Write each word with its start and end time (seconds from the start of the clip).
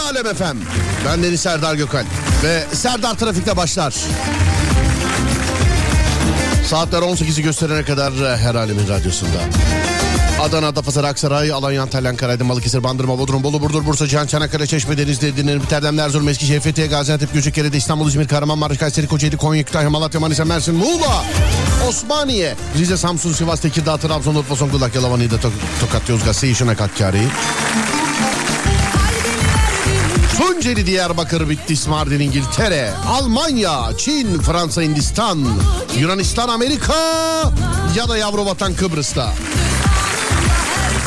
Alem 0.00 0.26
Efem. 0.26 0.56
Ben 1.06 1.22
Deniz 1.22 1.40
Serdar 1.40 1.74
Gökal. 1.74 2.04
Ve 2.42 2.64
Serdar 2.72 3.14
Trafik'te 3.14 3.56
başlar. 3.56 3.94
Saatler 6.66 6.98
18'i 6.98 7.42
gösterene 7.42 7.84
kadar 7.84 8.12
her 8.38 8.54
alemin 8.54 8.88
radyosunda. 8.88 9.38
Adana, 10.40 10.66
Adapazarı, 10.66 11.06
Aksaray, 11.06 11.52
Alanya, 11.52 11.82
Antalya, 11.82 12.10
Ankara, 12.10 12.48
Balıkesir, 12.48 12.84
Bandırma, 12.84 13.18
Bodrum, 13.18 13.42
Bolu, 13.42 13.62
Burdur, 13.62 13.86
Bursa, 13.86 14.06
Cihan, 14.06 14.26
Çanakkale, 14.26 14.66
Çeşme, 14.66 14.98
Denizli, 14.98 15.36
Dinir, 15.36 15.62
Biterden, 15.62 15.96
Erzurum, 15.96 16.28
Eskişehir, 16.28 16.60
Fethiye, 16.60 16.86
Gaziantep, 16.86 17.34
Göcekere, 17.34 17.76
İstanbul, 17.76 18.08
İzmir, 18.08 18.28
Kahramanmaraş, 18.28 18.78
Kayseri, 18.78 19.06
Kocaeli, 19.06 19.36
Konya, 19.36 19.62
Kütahya, 19.62 19.90
Malatya, 19.90 20.20
Manisa, 20.20 20.44
Mersin, 20.44 20.74
Muğla, 20.74 21.24
Osmaniye, 21.88 22.54
Rize, 22.78 22.96
Samsun, 22.96 23.32
Sivas, 23.32 23.60
Tekirdağ, 23.60 23.96
Trabzon, 23.96 24.34
Urfa, 24.34 24.54
Zonguldak, 24.54 24.94
Yalavan, 24.94 25.20
İda, 25.20 25.36
Tokat, 25.80 26.08
Yozgat, 26.08 26.36
Seyişin, 26.36 26.66
Akakkari. 26.66 27.22
Tunceli, 30.60 30.86
Diyarbakır, 30.86 31.48
Bitlis, 31.48 31.86
Mardin, 31.86 32.20
İngiltere, 32.20 32.90
Almanya, 33.08 33.96
Çin, 33.98 34.38
Fransa, 34.38 34.82
Hindistan, 34.82 35.38
Yunanistan, 35.98 36.48
Amerika 36.48 36.94
ya 37.96 38.08
da 38.08 38.16
yavru 38.16 38.46
vatan 38.46 38.74
Kıbrıs'ta. 38.74 39.32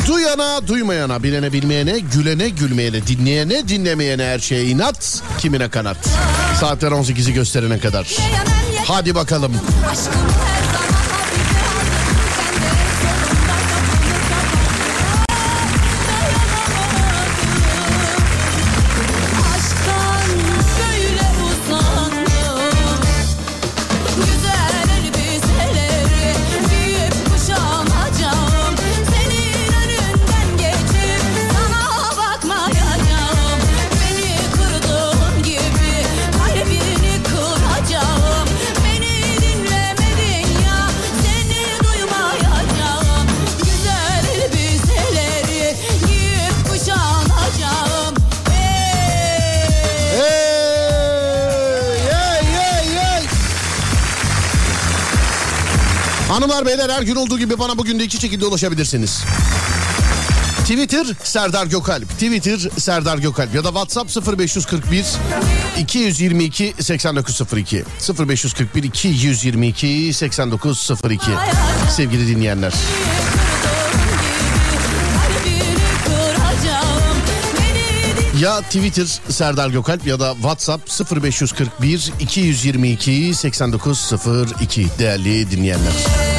Duyana 0.08 0.68
duymayana 0.68 1.24
bilene 1.24 1.54
bilmeyene 1.54 2.00
gülene 2.00 2.50
gülmeyene 2.50 3.08
dinleyene 3.08 3.68
dinlemeyene 3.68 4.24
her 4.24 4.40
şeye 4.40 4.66
inat 4.66 5.24
kimine 5.38 5.70
kanat. 5.70 5.98
Saatler 6.60 6.92
18'i 6.92 7.34
gösterene 7.34 7.80
kadar. 7.80 8.08
Hadi 8.88 9.16
bakalım. 9.16 9.52
Aşkım 9.92 10.22
Hanımlar 56.64 56.88
beyler 56.88 56.96
her 56.96 57.02
gün 57.02 57.16
olduğu 57.16 57.40
gibi 57.40 57.60
bana 57.60 57.78
bugün 57.78 58.00
de 58.00 58.04
iki 58.04 58.18
şekilde 58.18 58.46
ulaşabilirsiniz. 58.46 59.24
Twitter 60.62 61.08
Serdar 61.24 61.66
Gökalp. 61.66 62.10
Twitter 62.10 62.60
Serdar 62.78 63.18
Gökalp 63.18 63.56
ya 63.56 63.64
da 63.64 63.68
WhatsApp 63.68 64.40
0541 64.40 65.06
222 65.80 66.74
8902. 66.80 67.84
0541 68.30 68.84
222 68.84 70.14
8902. 70.14 71.32
Sevgili 71.90 72.28
dinleyenler. 72.28 72.74
Ya 78.42 78.62
Twitter 78.62 79.08
Serdar 79.30 79.70
Gökalp 79.70 80.08
ya 80.08 80.20
da 80.20 80.34
WhatsApp 80.34 80.90
0541 81.12 82.12
222 82.20 83.34
8902 83.34 84.88
değerli 85.00 85.52
dinleyenler. 85.52 86.33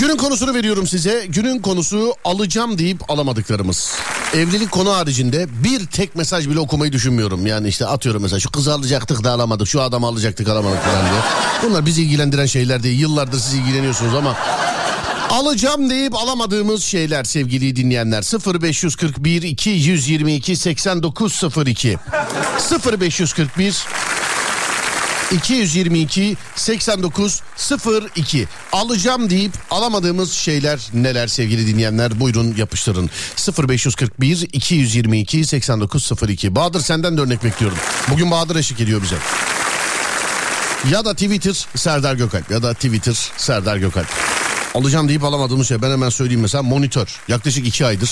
Günün 0.00 0.16
konusunu 0.16 0.54
veriyorum 0.54 0.86
size. 0.86 1.26
Günün 1.28 1.58
konusu 1.58 2.14
alacağım 2.24 2.78
deyip 2.78 3.10
alamadıklarımız. 3.10 3.94
Evlilik 4.34 4.70
konu 4.70 4.96
haricinde 4.96 5.46
bir 5.64 5.86
tek 5.86 6.16
mesaj 6.16 6.48
bile 6.48 6.60
okumayı 6.60 6.92
düşünmüyorum. 6.92 7.46
Yani 7.46 7.68
işte 7.68 7.86
atıyorum 7.86 8.22
mesela 8.22 8.40
şu 8.40 8.50
kızı 8.50 8.72
alacaktık 8.72 9.24
da 9.24 9.32
alamadık, 9.32 9.68
şu 9.68 9.82
adamı 9.82 10.06
alacaktık 10.06 10.48
alamadık 10.48 10.82
falan 10.82 11.04
diye. 11.10 11.20
Bunlar 11.62 11.86
bizi 11.86 12.02
ilgilendiren 12.02 12.46
şeyler 12.46 12.82
değil. 12.82 13.00
Yıllardır 13.00 13.38
siz 13.38 13.54
ilgileniyorsunuz 13.54 14.14
ama 14.14 14.36
Alacağım 15.30 15.90
deyip 15.90 16.14
alamadığımız 16.14 16.84
şeyler 16.84 17.24
sevgili 17.24 17.76
dinleyenler 17.76 18.22
0541 18.62 19.42
222 19.42 20.56
8902 20.56 21.98
0541 22.92 23.84
222 25.32 26.36
89 26.56 27.42
02 28.16 28.48
alacağım 28.72 29.30
deyip 29.30 29.52
alamadığımız 29.70 30.32
şeyler 30.32 30.80
neler 30.94 31.26
sevgili 31.26 31.66
dinleyenler? 31.66 32.20
Buyurun 32.20 32.54
yapıştırın. 32.56 33.10
0541 33.68 34.48
222 34.52 35.44
89 35.44 36.12
02 36.28 36.54
Bahadır 36.54 36.80
senden 36.80 37.16
de 37.16 37.20
örnek 37.20 37.44
bekliyorum. 37.44 37.78
Bugün 38.10 38.30
Bahadır 38.30 38.56
eşlik 38.56 38.80
ediyor 38.80 39.02
bize. 39.02 39.16
Ya 40.90 41.04
da 41.04 41.12
Twitter 41.12 41.66
Serdar 41.74 42.14
Gökalp 42.14 42.50
ya 42.50 42.62
da 42.62 42.74
Twitter 42.74 43.30
Serdar 43.36 43.76
Gökalp. 43.76 44.08
Alacağım 44.74 45.08
deyip 45.08 45.24
alamadığımız 45.24 45.68
şey 45.68 45.82
ben 45.82 45.90
hemen 45.90 46.08
söyleyeyim 46.08 46.40
mesela 46.40 46.62
monitör. 46.62 47.20
Yaklaşık 47.28 47.66
iki 47.66 47.86
aydır 47.86 48.10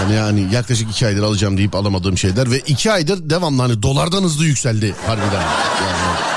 yani, 0.00 0.14
yani 0.14 0.54
yaklaşık 0.54 0.90
iki 0.90 1.06
aydır 1.06 1.22
alacağım 1.22 1.58
deyip 1.58 1.74
alamadığım 1.74 2.18
şeyler 2.18 2.50
ve 2.50 2.58
iki 2.58 2.92
aydır 2.92 3.30
devamlı 3.30 3.62
hani 3.62 3.82
dolardan 3.82 4.22
hızlı 4.22 4.44
yükseldi 4.44 4.94
harbiden. 5.06 5.42
Yani. 5.42 6.34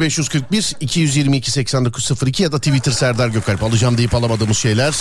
0541 0.00 0.76
222 0.80 1.50
8902 1.50 2.42
ya 2.42 2.52
da 2.52 2.58
Twitter 2.58 2.92
Serdar 2.92 3.28
Gökalp 3.28 3.62
alacağım 3.62 3.98
deyip 3.98 4.14
alamadığımız 4.14 4.58
şeyler. 4.58 4.94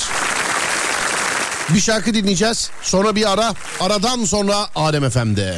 Bir 1.74 1.80
şarkı 1.80 2.14
dinleyeceğiz. 2.14 2.70
Sonra 2.82 3.16
bir 3.16 3.34
ara. 3.34 3.54
Aradan 3.80 4.26
sonra 4.26 4.56
Alem 4.76 5.10
FM'de. 5.10 5.58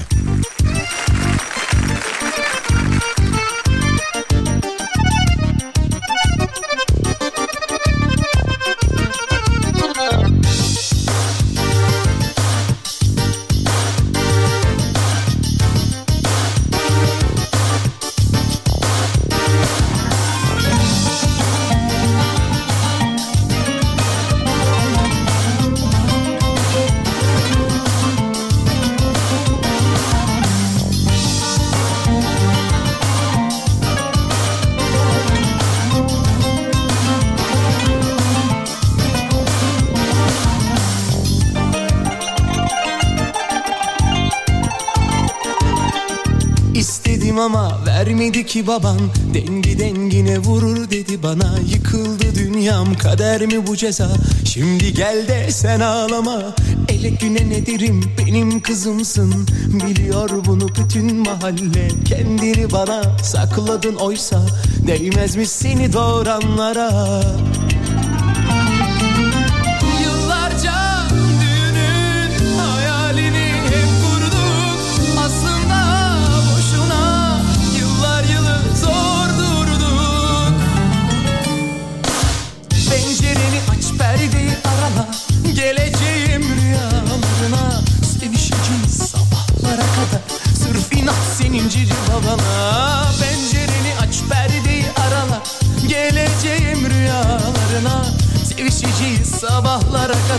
Vermedi 47.41 48.45
ki 48.45 48.67
baban. 48.67 48.99
Dengi 49.33 49.79
dengine 49.79 50.39
vurur 50.39 50.89
dedi 50.89 51.23
bana. 51.23 51.55
Yıkıldı 51.73 52.35
dünyam 52.35 52.95
kader 52.95 53.45
mi 53.45 53.67
bu 53.67 53.77
ceza? 53.77 54.11
Şimdi 54.45 54.93
gel 54.93 55.27
de 55.27 55.51
sen 55.51 55.79
ağlama. 55.79 56.55
Ele 56.89 57.09
güne 57.09 57.49
ne 57.49 57.65
derim? 57.65 58.03
Benim 58.17 58.61
kızımsın. 58.61 59.47
Biliyor 59.67 60.29
bunu 60.45 60.67
bütün 60.67 61.15
mahalle. 61.15 61.87
Kendini 62.05 62.71
bana 62.71 63.01
sakladın 63.23 63.95
oysa. 63.95 64.41
Değmez 64.87 65.35
mi 65.35 65.45
seni 65.45 65.93
doğuranlara 65.93 67.21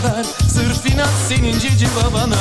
kadar. 0.03 0.25
Sırf 0.49 0.85
inat 0.93 1.09
senin 1.29 1.59
cici 1.59 1.87
babana. 1.95 2.35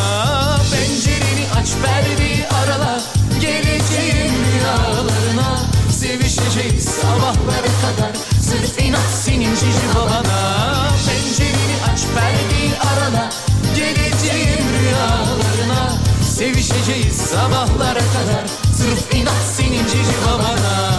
Pencereni 0.73 1.47
aç 1.56 1.69
perdeyi 1.85 2.47
arala. 2.49 3.00
Geleceğim 3.41 4.32
rüyalarına. 4.44 5.61
Sevişeceğiz 5.91 6.85
sabahlara 6.85 7.73
kadar. 7.82 8.12
Sırf 8.41 8.87
inat 8.87 9.11
senin 9.25 9.55
cici 9.55 9.87
babana. 9.94 10.88
Pencereni 11.06 11.76
aç 11.93 12.00
perdeyi 12.14 12.73
arala. 12.79 13.31
Geleceğim 13.76 14.65
rüyalarına. 14.79 15.99
Sevişeceğiz 16.37 17.17
sabahlara 17.17 18.05
kadar. 18.15 18.44
Sırf 18.76 19.15
inat 19.15 19.43
senin 19.56 19.87
cici 19.87 20.17
babana 20.26 20.92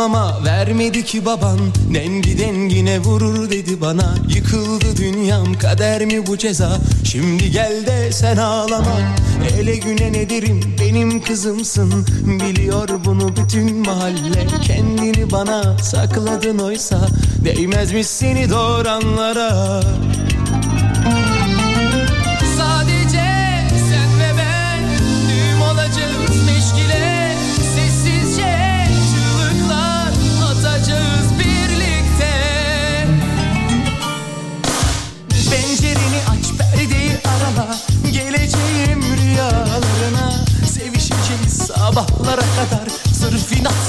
Ama 0.00 0.44
vermedi 0.44 1.04
ki 1.04 1.24
baban. 1.24 1.58
Dengi 1.94 2.38
dengine 2.38 2.98
vurur 2.98 3.50
dedi 3.50 3.80
bana. 3.80 4.14
Yıkıldı 4.28 4.96
dünyam 4.96 5.54
kader 5.58 6.04
mi 6.04 6.26
bu 6.26 6.38
ceza? 6.38 6.78
Şimdi 7.04 7.50
gel 7.50 7.86
de 7.86 8.12
sen 8.12 8.36
ağlama. 8.36 8.96
Ele 9.58 9.76
güne 9.76 10.12
ne 10.12 10.30
derim? 10.30 10.60
Benim 10.80 11.22
kızımsın. 11.22 12.06
Biliyor 12.24 12.88
bunu 13.04 13.36
bütün 13.36 13.76
mahalle. 13.76 14.46
Kendini 14.62 15.30
bana 15.32 15.78
sakladın 15.78 16.58
oysa. 16.58 17.06
Değmezmiş 17.44 18.06
seni 18.06 18.50
doğuranlara 18.50 19.80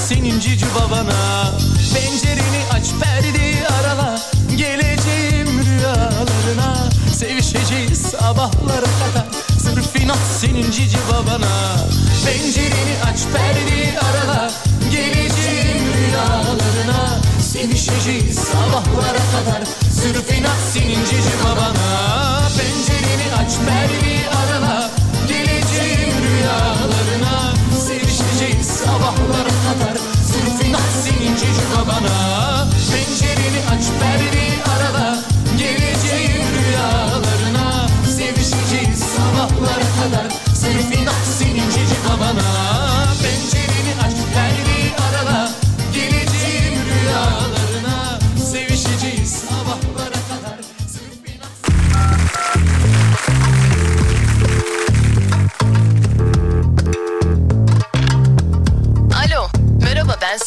senin 0.08 0.40
cici 0.40 0.66
babana. 0.74 1.52
Pencereni 1.94 2.62
aç 2.72 2.86
perdeyi 3.00 3.66
arala 3.66 4.20
Geleceğim 4.56 5.48
rüyalarına. 5.66 6.88
Sevişeceğiz 7.14 7.98
sabahlara 8.00 8.90
kadar 9.00 9.26
Sırf 9.62 10.02
inat 10.02 10.18
senin 10.40 10.70
cici 10.70 10.98
babana. 11.12 11.76
Pencereni 12.24 12.94
aç 13.10 13.20
perdeyi 13.34 13.98
arala 13.98 14.50
Geleceğim 14.90 15.84
rüyalarına. 15.96 17.20
Sevişeceğiz 17.52 18.38
sabahlara 18.38 19.24
kadar 19.34 19.62
Sırf 19.92 20.38
inat 20.38 20.60
senin 20.72 21.04
cici 21.04 21.34
babana. 21.44 22.42
Pencereni 22.58 23.28
aç 23.40 23.52
perdeyi 23.66 24.28
arala 24.28 24.90
Geleceğim 25.28 26.12
rüyalarına. 26.22 27.52
Sevişeceğiz 27.86 28.66
sabahlara 28.66 29.47
kadar 29.68 29.96
Sırf 30.28 30.68
inat 30.68 30.88
senin 31.04 31.36
cici 31.36 31.64
babana 31.76 32.68
Pencereni 32.90 33.60
aç 33.72 33.84
perdeyi 34.00 34.56
arala 34.72 35.18
Geleceğim 35.58 36.46
rüyalarına 36.58 37.88
Sevişeceğiz 38.16 38.98
sabahlara 38.98 39.88
kadar. 39.98 40.32
Sırf 40.54 41.00
inat 41.00 41.24
senin 41.38 41.70
cici 41.70 41.96
babana 42.08 42.77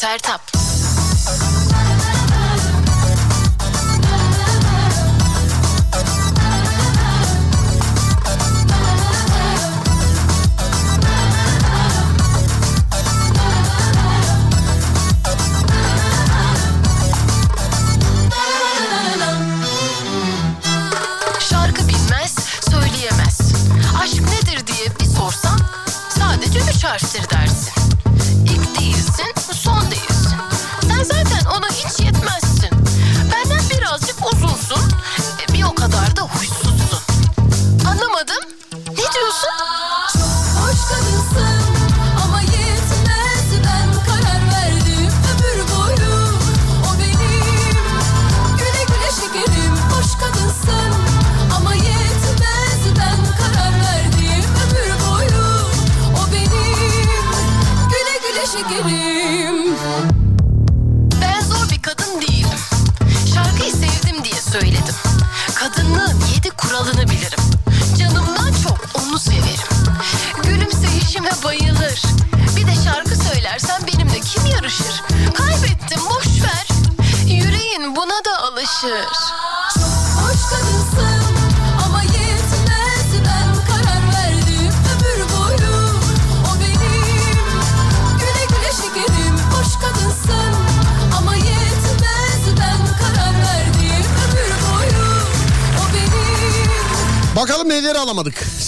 Sertap. 0.02 0.41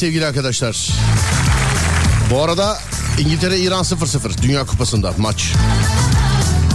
Sevgili 0.04 0.26
arkadaşlar. 0.26 0.88
Bu 2.30 2.42
arada 2.42 2.78
İngiltere 3.18 3.58
İran 3.58 3.82
0-0 3.82 4.42
Dünya 4.42 4.66
Kupası'nda 4.66 5.12
maç. 5.18 5.52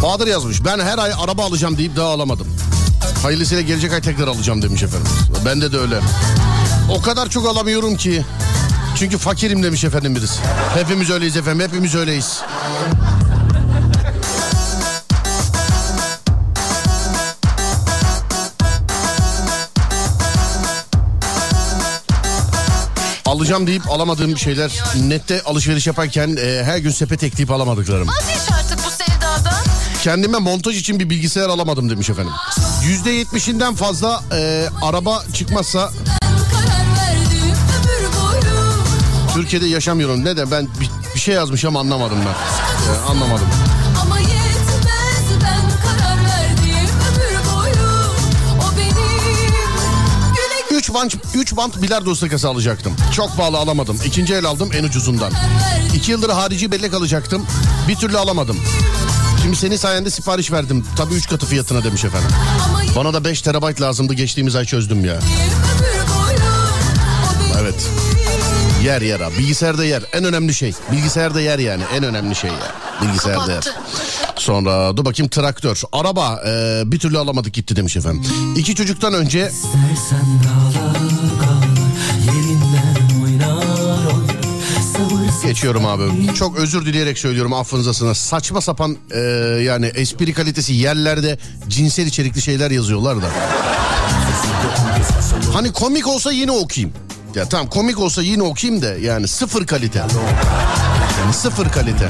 Bahadır 0.03 0.27
yazmış. 0.27 0.65
Ben 0.65 0.79
her 0.79 0.97
ay 0.97 1.11
araba 1.19 1.45
alacağım 1.45 1.77
deyip 1.77 1.95
daha 1.95 2.07
alamadım. 2.07 2.47
Hayırlısıyla 3.23 3.63
gelecek 3.63 3.93
ay 3.93 4.01
tekrar 4.01 4.27
alacağım 4.27 4.61
demiş 4.61 4.83
efendim. 4.83 5.11
Bende 5.45 5.71
de 5.71 5.77
öyle. 5.77 5.99
O 6.91 7.01
kadar 7.01 7.29
çok 7.29 7.47
alamıyorum 7.47 7.95
ki. 7.97 8.25
Çünkü 8.95 9.17
fakirim 9.17 9.63
demiş 9.63 9.83
efendim 9.83 10.15
birisi. 10.15 10.39
Hepimiz 10.73 11.09
öyleyiz 11.09 11.37
efendim. 11.37 11.67
Hepimiz 11.67 11.95
öyleyiz. 11.95 12.41
Alacağım 23.49 23.67
deyip 23.67 23.91
alamadığım 23.91 24.37
şeyler 24.37 24.83
nette 24.95 25.41
alışveriş 25.41 25.87
yaparken 25.87 26.37
e, 26.41 26.63
her 26.63 26.77
gün 26.77 26.91
sepet 26.91 27.23
ekleyip 27.23 27.51
alamadıklarım. 27.51 28.07
Vazgeç 28.07 28.51
artık 28.59 28.79
bu 28.85 28.89
sevdadan. 28.91 29.63
Kendime 30.03 30.37
montaj 30.37 30.77
için 30.77 30.99
bir 30.99 31.09
bilgisayar 31.09 31.49
alamadım 31.49 31.89
demiş 31.89 32.09
efendim. 32.09 32.33
Yüzde 32.83 33.11
yetmişinden 33.11 33.75
fazla 33.75 34.23
e, 34.33 34.67
araba 34.81 35.23
çıkmazsa 35.33 35.91
Türkiye'de 39.33 39.65
yaşamıyorum. 39.65 40.25
Ne 40.25 40.37
de 40.37 40.51
ben 40.51 40.67
bir, 40.79 40.89
bir 41.15 41.19
şey 41.19 41.35
yazmış 41.35 41.65
ama 41.65 41.79
anlamadım 41.79 42.17
ben. 42.25 42.33
Ee, 42.93 43.09
anlamadım. 43.09 43.47
3 50.79 50.93
bant, 50.93 51.15
3 51.35 51.55
bant 51.55 51.81
bilardo 51.81 52.15
takası 52.15 52.49
alacaktım. 52.49 52.93
Çok 53.15 53.37
pahalı 53.37 53.57
alamadım. 53.57 53.99
İkinci 54.05 54.33
el 54.33 54.45
aldım 54.45 54.69
en 54.73 54.83
ucuzundan. 54.83 55.31
verdim 55.93 55.95
2 55.95 56.11
yıldır 56.11 56.29
harici 56.29 56.71
bellek 56.71 56.93
alacaktım. 56.93 57.45
Bir 57.87 57.95
türlü 57.95 58.17
alamadım. 58.17 58.57
Şimdi 59.41 59.55
senin 59.55 59.75
sayende 59.75 60.09
sipariş 60.09 60.51
verdim. 60.51 60.85
Tabii 60.97 61.13
3 61.13 61.29
katı 61.29 61.45
fiyatına 61.45 61.83
demiş 61.83 62.05
efendim. 62.05 62.29
Bana 62.95 63.13
da 63.13 63.23
5 63.23 63.41
terabayt 63.41 63.81
lazımdı. 63.81 64.13
Geçtiğimiz 64.13 64.55
ay 64.55 64.65
çözdüm 64.65 65.05
ya. 65.05 65.19
Evet. 67.61 67.89
Yer 68.83 69.01
yer 69.01 69.19
abi. 69.19 69.37
Bilgisayarda 69.37 69.85
yer. 69.85 70.03
En 70.13 70.23
önemli 70.23 70.53
şey. 70.53 70.73
Bilgisayarda 70.91 71.41
yer 71.41 71.59
yani. 71.59 71.83
En 71.95 72.03
önemli 72.03 72.35
şey 72.35 72.49
ya. 72.49 72.71
Bilgisayarda 73.01 73.51
yer. 73.51 73.63
Sonra 74.39 74.97
dur 74.97 75.05
bakayım 75.05 75.29
traktör. 75.29 75.81
Araba 75.91 76.41
e, 76.47 76.81
bir 76.91 76.99
türlü 76.99 77.17
alamadık 77.17 77.53
gitti 77.53 77.75
demiş 77.75 77.97
efendim. 77.97 78.23
İki 78.57 78.75
çocuktan 78.75 79.13
önce 79.13 79.51
geçiyorum 85.43 85.85
abi. 85.85 86.33
Çok 86.33 86.57
özür 86.57 86.85
dileyerek 86.85 87.17
söylüyorum 87.17 87.53
affınıza 87.53 87.93
sığınar. 87.93 88.13
Saçma 88.13 88.61
sapan 88.61 88.97
e, 89.11 89.19
yani 89.63 89.85
espri 89.85 90.33
kalitesi 90.33 90.73
yerlerde 90.73 91.37
cinsel 91.67 92.05
içerikli 92.07 92.41
şeyler 92.41 92.71
yazıyorlar 92.71 93.21
da. 93.21 93.29
Hani 95.53 95.71
komik 95.71 96.07
olsa 96.07 96.31
yine 96.31 96.51
okuyayım. 96.51 96.93
Ya 97.35 97.49
tamam 97.49 97.69
komik 97.69 97.99
olsa 97.99 98.21
yine 98.21 98.43
okuyayım 98.43 98.81
da 98.81 98.97
yani 98.97 99.27
sıfır 99.27 99.67
kalite. 99.67 100.03
Sıfır 101.33 101.69
kalite. 101.69 102.07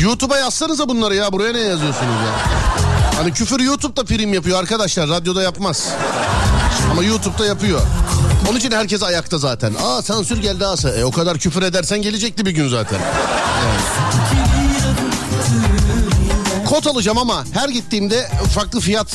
YouTube'a 0.00 0.38
yazsanıza 0.38 0.88
bunları 0.88 1.14
ya 1.14 1.32
buraya 1.32 1.52
ne 1.52 1.58
yazıyorsunuz 1.58 2.14
ya? 2.26 2.32
Hani 3.18 3.32
küfür 3.32 3.60
YouTube'da 3.60 4.04
prim 4.04 4.34
yapıyor 4.34 4.58
arkadaşlar 4.58 5.08
radyoda 5.08 5.42
yapmaz. 5.42 5.88
Ama 6.90 7.02
YouTube'da 7.02 7.46
yapıyor. 7.46 7.80
Onun 8.50 8.58
için 8.58 8.70
herkes 8.72 9.02
ayakta 9.02 9.38
zaten. 9.38 9.74
Aa 9.84 10.02
sansür 10.02 10.42
geldi 10.42 10.66
asa. 10.66 10.90
E, 10.90 11.04
o 11.04 11.10
kadar 11.10 11.38
küfür 11.38 11.62
edersen 11.62 12.02
gelecekti 12.02 12.46
bir 12.46 12.50
gün 12.50 12.68
zaten. 12.68 12.98
Yani. 12.98 13.80
Kot 16.66 16.86
alacağım 16.86 17.18
ama 17.18 17.44
her 17.52 17.68
gittiğimde 17.68 18.30
farklı 18.54 18.80
fiyat. 18.80 19.06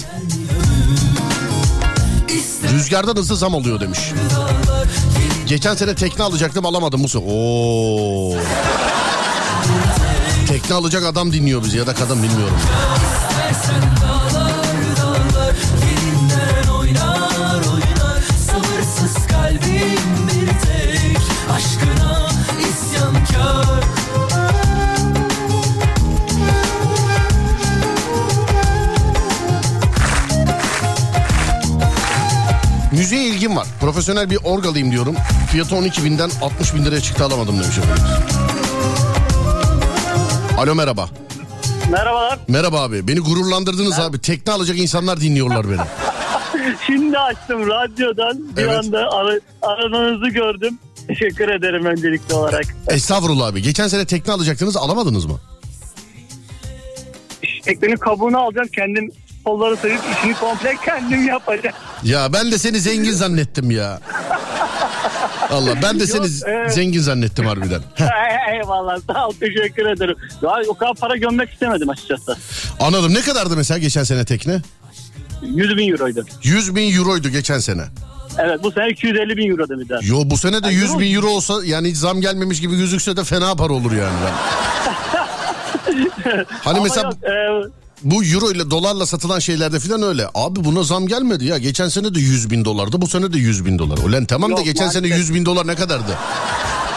Rüzgardan 2.73 3.15
hızlı 3.15 3.35
zam 3.35 3.53
oluyor 3.53 3.79
demiş. 3.79 3.99
Geçen 5.47 5.75
sene 5.75 5.95
tekne 5.95 6.23
alacaktım 6.23 6.65
alamadım 6.65 7.03
bu. 7.03 7.23
Oo. 7.27 8.35
Tekne 10.47 10.75
alacak 10.75 11.03
adam 11.03 11.33
dinliyor 11.33 11.63
bizi 11.63 11.77
ya 11.77 11.87
da 11.87 11.93
kadın 11.93 12.23
bilmiyorum. 12.23 12.57
Var. 33.63 33.79
Profesyonel 33.81 34.29
bir 34.29 34.37
orgalıyım 34.43 34.91
diyorum. 34.91 35.15
Fiyatı 35.51 35.75
12 35.75 36.03
binden 36.03 36.29
60 36.41 36.73
bin 36.75 36.85
liraya 36.85 37.01
çıktı 37.01 37.23
alamadım 37.25 37.63
demiş 37.63 37.77
efendim. 37.77 38.03
Alo 40.57 40.75
merhaba. 40.75 41.09
Merhabalar. 41.91 42.39
Merhaba 42.47 42.81
abi. 42.81 43.07
Beni 43.07 43.19
gururlandırdınız 43.19 43.99
abi. 43.99 44.19
Tekne 44.21 44.53
alacak 44.53 44.77
insanlar 44.77 45.19
dinliyorlar 45.21 45.65
beni. 45.69 45.81
Şimdi 46.87 47.19
açtım 47.19 47.67
radyodan. 47.67 48.55
Bir 48.57 48.61
Evet. 48.61 48.77
anda 48.77 48.97
ara, 49.11 49.39
aranızı 49.61 50.27
gördüm. 50.29 50.79
Teşekkür 51.07 51.49
ederim 51.49 51.85
öncelikli 51.85 52.33
olarak. 52.33 52.65
Estağfurullah 52.87 53.47
abi. 53.47 53.61
Geçen 53.61 53.87
sene 53.87 54.05
tekne 54.05 54.33
alacaktınız 54.33 54.77
alamadınız 54.77 55.25
mı? 55.25 55.39
Teknenin 57.63 57.95
kabuğunu 57.95 58.37
alacağım. 58.39 58.67
Kendim 58.75 59.11
kolları 59.45 59.77
sayıp 59.77 59.99
işini 60.17 60.33
komple 60.33 60.75
kendim 60.85 61.27
yapacağım. 61.27 61.75
Ya 62.03 62.33
ben 62.33 62.51
de 62.51 62.57
seni 62.57 62.79
zengin 62.79 63.11
zannettim 63.11 63.71
ya. 63.71 63.99
Allah 65.49 65.81
ben 65.81 65.99
de 65.99 66.07
seni 66.07 66.21
Yok, 66.25 66.31
evet. 66.45 66.73
zengin 66.73 66.99
zannettim 66.99 67.45
harbiden. 67.45 67.81
Eyvallah 68.53 68.99
sağ 69.13 69.27
ol 69.27 69.33
teşekkür 69.39 69.85
ederim. 69.85 70.15
Daha 70.41 70.55
o 70.67 70.73
kadar 70.73 70.93
para 70.93 71.15
gömmek 71.15 71.49
istemedim 71.49 71.89
açıkçası. 71.89 72.37
Anladım. 72.79 73.13
Ne 73.13 73.21
kadardı 73.21 73.57
mesela 73.57 73.77
geçen 73.77 74.03
sene 74.03 74.25
tekne? 74.25 74.61
100 75.41 75.77
bin 75.77 75.91
euroydu. 75.91 76.25
100 76.43 76.75
bin 76.75 76.97
euroydu 76.97 77.29
geçen 77.29 77.59
sene. 77.59 77.83
Evet 78.39 78.63
bu 78.63 78.71
sene 78.71 78.89
250 78.89 79.37
bin 79.37 79.51
euro 79.51 79.69
daha. 79.69 79.99
Yo 80.03 80.21
bu 80.25 80.37
sene 80.37 80.63
de 80.63 80.67
Ay, 80.67 80.73
100 80.73 80.89
yok. 80.89 80.99
bin 80.99 81.15
euro 81.15 81.27
olsa 81.27 81.53
yani 81.65 81.89
hiç 81.89 81.97
zam 81.97 82.21
gelmemiş 82.21 82.61
gibi 82.61 82.77
gözükse 82.77 83.17
de 83.17 83.23
fena 83.23 83.55
para 83.55 83.73
olur 83.73 83.91
yani. 83.91 84.13
Hani 86.63 86.77
Ama 86.77 86.83
mesela 86.83 87.03
yok, 87.03 87.13
e, 87.23 87.82
bu 88.03 88.23
euro 88.23 88.51
ile 88.51 88.69
dolarla 88.71 89.05
satılan 89.05 89.39
şeylerde 89.39 89.79
falan 89.79 90.01
öyle. 90.03 90.27
Abi 90.35 90.63
buna 90.65 90.83
zam 90.83 91.07
gelmedi 91.07 91.45
ya. 91.45 91.57
Geçen 91.57 91.87
sene 91.87 92.15
de 92.15 92.19
100 92.19 92.51
bin 92.51 92.65
dolardı 92.65 93.01
bu 93.01 93.07
sene 93.07 93.33
de 93.33 93.37
100 93.37 93.65
bin 93.65 93.79
dolar. 93.79 93.97
Ulan 93.97 94.25
tamam 94.25 94.51
da 94.51 94.55
Yok, 94.55 94.65
geçen 94.65 94.87
sene 94.89 95.01
maalesef. 95.07 95.19
100 95.29 95.33
bin 95.33 95.45
dolar 95.45 95.67
ne 95.67 95.75
kadardı? 95.75 96.11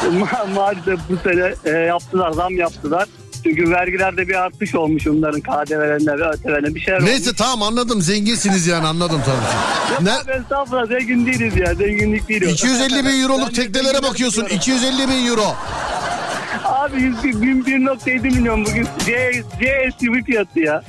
Ma- 0.06 0.54
maalesef 0.54 0.98
bu 1.10 1.16
sene 1.28 1.54
e, 1.64 1.70
yaptılar 1.78 2.32
zam 2.32 2.56
yaptılar. 2.56 3.08
Çünkü 3.44 3.70
vergilerde 3.70 4.28
bir 4.28 4.34
artış 4.34 4.74
olmuş 4.74 5.06
onların 5.06 5.40
KDV'lerinde 5.40 6.12
ve 6.12 6.28
ÖTV'lerinde 6.28 6.74
bir 6.74 6.80
şeyler 6.80 7.04
Neyse 7.04 7.22
olmuş. 7.24 7.36
tamam 7.38 7.62
anladım 7.62 8.02
zenginsiniz 8.02 8.66
yani 8.66 8.86
anladım 8.86 9.20
tabii. 9.26 10.04
Ne? 10.04 10.12
Abi 10.12 10.30
estağfurullah 10.42 10.86
zengin 10.86 11.26
değiliz 11.26 11.56
ya 11.56 11.74
zenginlik 11.74 12.28
değil. 12.28 12.42
o. 12.46 12.48
250 12.48 13.04
bin 13.04 13.20
euroluk 13.22 13.48
Ben 13.48 13.54
teknelere 13.54 14.02
bakıyorsun. 14.02 14.40
diyorum. 14.40 14.56
250 14.56 15.08
bin 15.08 15.26
euro. 15.26 15.54
Abi 16.86 17.02
100 17.02 17.24
bin, 17.24 17.42
bin- 17.42 17.62
1.7 17.86 18.20
milyon 18.20 18.64
bugün 18.64 18.88
C, 19.06 19.32
C 19.60 19.90
SUV 20.00 20.22
fiyatı 20.26 20.60
ya. 20.60 20.82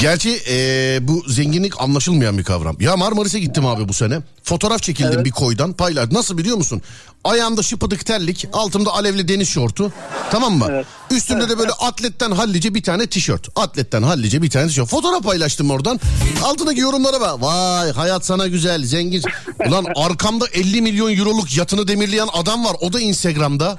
Gerçi 0.00 0.30
eee, 0.30 0.98
bu 1.02 1.24
zenginlik 1.28 1.80
anlaşılmayan 1.80 2.38
bir 2.38 2.44
kavram. 2.44 2.76
Ya 2.80 2.96
Marmaris'e 2.96 3.38
gittim 3.40 3.66
abi 3.66 3.88
bu 3.88 3.92
sene. 3.92 4.18
Fotoğraf 4.44 4.82
çekildim 4.82 5.12
Evet. 5.14 5.24
bir 5.24 5.30
koydan 5.30 5.72
paylar. 5.72 6.14
Nasıl 6.14 6.38
biliyor 6.38 6.56
musun? 6.56 6.82
Ayağımda 7.24 7.62
şıpıdık 7.62 8.06
terlik, 8.06 8.46
altımda 8.52 8.90
alevli 8.94 9.28
deniz 9.28 9.48
şortu. 9.48 9.92
Tamam 10.30 10.52
mı? 10.54 10.66
Evet. 10.70 10.86
Üstümde 11.10 11.48
de 11.48 11.58
böyle 11.58 11.70
atletten 11.72 12.30
hallice 12.30 12.74
bir 12.74 12.82
tane 12.82 13.06
tişört. 13.06 13.48
Atletten 13.56 14.02
hallice 14.02 14.42
bir 14.42 14.50
tane 14.50 14.66
tişört. 14.68 14.88
Fotoğraf 14.88 15.22
paylaştım 15.22 15.70
oradan. 15.70 16.00
Altındaki 16.44 16.80
yorumlara 16.80 17.20
bak. 17.20 17.42
Vay 17.42 17.92
hayat 17.92 18.26
sana 18.26 18.46
güzel, 18.46 18.84
zengin. 18.84 19.22
Ulan 19.68 19.86
arkamda 19.96 20.46
50 20.52 20.82
milyon 20.82 21.16
euroluk 21.16 21.56
yatını 21.56 21.88
demirleyen 21.88 22.28
adam 22.32 22.64
var. 22.64 22.76
O 22.80 22.92
da 22.92 23.00
Instagram'da. 23.00 23.78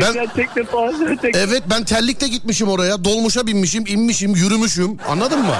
Ben- 0.00 0.64
puanı 0.66 1.16
tekne. 1.16 1.40
Evet 1.40 1.62
ben 1.70 1.84
terlikle 1.84 2.28
gitmişim 2.28 2.68
oraya. 2.68 3.04
Dolmuşa 3.04 3.46
binmişim, 3.46 3.86
inmişim, 3.86 4.34
yürümüşüm. 4.34 4.96
Anladın 5.08 5.38
mı? 5.42 5.54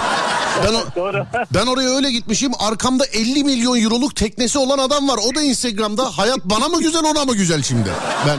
Ben 0.65 0.75
o, 0.75 1.13
ben 1.55 1.67
oraya 1.67 1.89
öyle 1.89 2.11
gitmişim. 2.11 2.53
Arkamda 2.59 3.05
50 3.13 3.45
milyon 3.45 3.83
euroluk 3.83 4.17
teknesi 4.17 4.59
olan 4.59 4.79
adam 4.79 5.09
var. 5.09 5.19
O 5.31 5.35
da 5.35 5.43
Instagram'da. 5.43 6.19
Hayat 6.19 6.45
bana 6.45 6.69
mı 6.69 6.81
güzel 6.83 7.05
ona 7.05 7.25
mı 7.25 7.35
güzel 7.37 7.63
şimdi? 7.63 7.89
Ben 8.27 8.39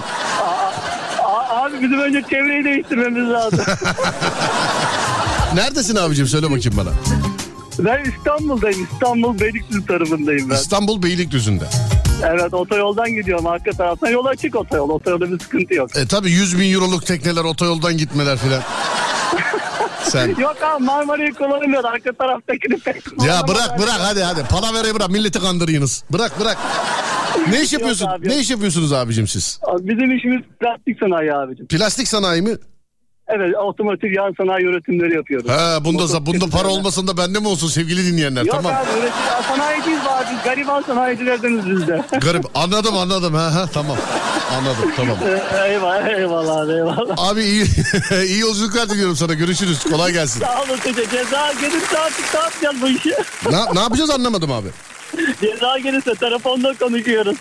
abi 1.70 1.82
bizim 1.82 2.00
önce 2.00 2.22
çevreyi 2.30 2.64
değiştirmemiz 2.64 3.30
lazım. 3.30 3.60
Neredesin 5.56 5.96
abicim 5.96 6.28
söyle 6.28 6.46
bakayım 6.46 6.78
bana. 6.78 6.90
ben 7.80 8.04
İstanbul'dayım. 8.12 8.88
İstanbul 8.94 9.40
Beylikdüzü 9.40 9.86
tarafındayım 9.86 10.50
ben. 10.50 10.56
İstanbul 10.56 11.04
Beylikdüzü'nde. 11.04 11.66
Evet 12.24 12.54
otoyoldan 12.54 13.10
gidiyorum 13.14 13.48
arka 13.48 13.72
taraftan. 13.72 14.10
Yol 14.10 14.26
açık 14.26 14.56
otoyol. 14.56 14.90
Otoyolda 14.90 15.32
bir 15.32 15.40
sıkıntı 15.40 15.74
yok. 15.74 15.96
E 15.96 16.08
tabi 16.08 16.32
100 16.32 16.60
bin 16.60 16.74
euroluk 16.74 17.06
tekneler 17.06 17.44
otoyoldan 17.44 17.98
gitmeler 17.98 18.38
filan. 18.38 18.62
Sen 20.04 20.36
Yok 20.36 20.58
abi 20.64 20.84
Marmara'yı 20.84 21.34
kullanmıyor. 21.34 21.84
Arka 21.84 22.14
taraftakini 22.14 22.80
pek 22.80 23.04
ya 23.26 23.42
bırak 23.48 23.80
bırak 23.80 24.00
hadi 24.00 24.24
hadi. 24.24 24.44
Palaverayı 24.44 24.96
bırak 24.96 25.10
milleti 25.10 25.40
kandırıyorsunuz. 25.40 26.04
Bırak 26.14 26.40
bırak. 26.40 26.58
Ne 27.52 27.62
iş 27.62 27.74
yapıyorsun? 27.74 28.06
abi, 28.08 28.30
Ne 28.30 28.40
iş 28.40 28.50
yapıyorsunuz 28.50 28.94
abicim 28.94 29.28
siz? 29.28 29.60
Abi 29.64 29.88
Bizim 29.88 30.18
işimiz 30.18 30.42
plastik 30.60 31.00
sanayi 31.00 31.34
abicim. 31.34 31.68
Plastik 31.68 32.08
sanayi 32.08 32.42
mi? 32.42 32.56
Evet 33.30 33.56
otomotiv 33.58 34.12
yan 34.12 34.34
sanayi 34.38 34.66
üretimleri 34.66 35.16
yapıyoruz. 35.16 35.50
Ha 35.50 35.78
bunda 35.86 36.02
Motosiklet 36.02 36.26
bunda 36.26 36.48
para 36.58 36.68
olmasın 36.68 37.08
da 37.08 37.18
bende 37.18 37.40
mi 37.40 37.48
olsun 37.48 37.68
sevgili 37.68 38.06
dinleyenler 38.12 38.46
Yok 38.46 38.56
tamam. 38.56 38.74
abi 38.76 39.00
üretim, 39.00 39.14
sanayiciyiz 39.48 40.00
abi. 40.08 40.26
Gariban 40.46 40.82
sanayicilerdeniz 40.82 41.66
biz 41.70 41.88
de. 41.88 42.02
Garip 42.22 42.46
anladım 42.56 42.98
anladım 42.98 43.34
ha 43.34 43.56
ha 43.56 43.66
tamam. 43.74 43.98
Anladım 44.58 44.92
tamam. 44.96 45.18
Ee, 45.30 45.68
eyvallah 45.72 46.08
eyvallah 46.08 46.58
abi 46.62 46.72
eyvallah. 46.74 47.30
Abi 47.30 47.42
iyi 47.44 47.66
iyi 48.26 48.40
yolculuklar 48.40 48.90
diliyorum 48.90 49.16
sana. 49.16 49.34
Görüşürüz. 49.34 49.84
Kolay 49.84 50.12
gelsin. 50.14 50.40
Sağ 50.40 50.62
olun 50.62 50.78
teşekkür 50.84 51.10
Ceza 51.18 51.52
gelirse 51.62 52.00
artık 52.00 52.34
ne 52.34 52.40
yapacağız 52.40 52.76
bu 52.82 52.88
işi? 52.88 53.16
Ne, 53.52 53.76
ne 53.76 53.80
yapacağız 53.80 54.10
anlamadım 54.10 54.52
abi. 54.52 54.68
Ceza 55.42 55.78
gelirse 55.78 56.16
telefonda 56.16 56.74
konuşuyoruz. 56.80 57.38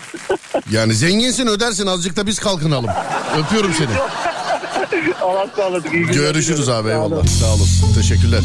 Yani 0.71 0.93
zenginsin 0.93 1.47
ödersin 1.47 1.87
azıcık 1.87 2.15
da 2.15 2.27
biz 2.27 2.39
kalkınalım. 2.39 2.89
Öpüyorum 3.39 3.73
seni. 3.77 3.89
Allah 5.21 5.47
sağlık. 5.55 5.85
iyi 5.93 6.05
günler 6.05 6.13
Görüşürüz 6.13 6.69
abi 6.69 6.89
eyvallah. 6.89 7.27
Sağ 7.27 7.45
olasın. 7.45 7.93
Teşekkürler. 7.95 8.41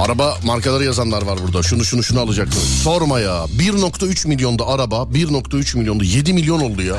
Araba 0.00 0.38
markaları 0.44 0.84
yazanlar 0.84 1.22
var 1.22 1.38
burada. 1.46 1.62
Şunu 1.62 1.84
şunu 1.84 2.02
şunu 2.02 2.20
alacaktı. 2.20 2.58
Sorma 2.82 3.20
ya. 3.20 3.44
1.3 3.58 4.28
milyonda 4.28 4.66
araba. 4.66 4.96
1.3 4.96 5.78
milyonda 5.78 6.04
7 6.04 6.32
milyon 6.32 6.60
oldu 6.60 6.82
ya. 6.82 6.96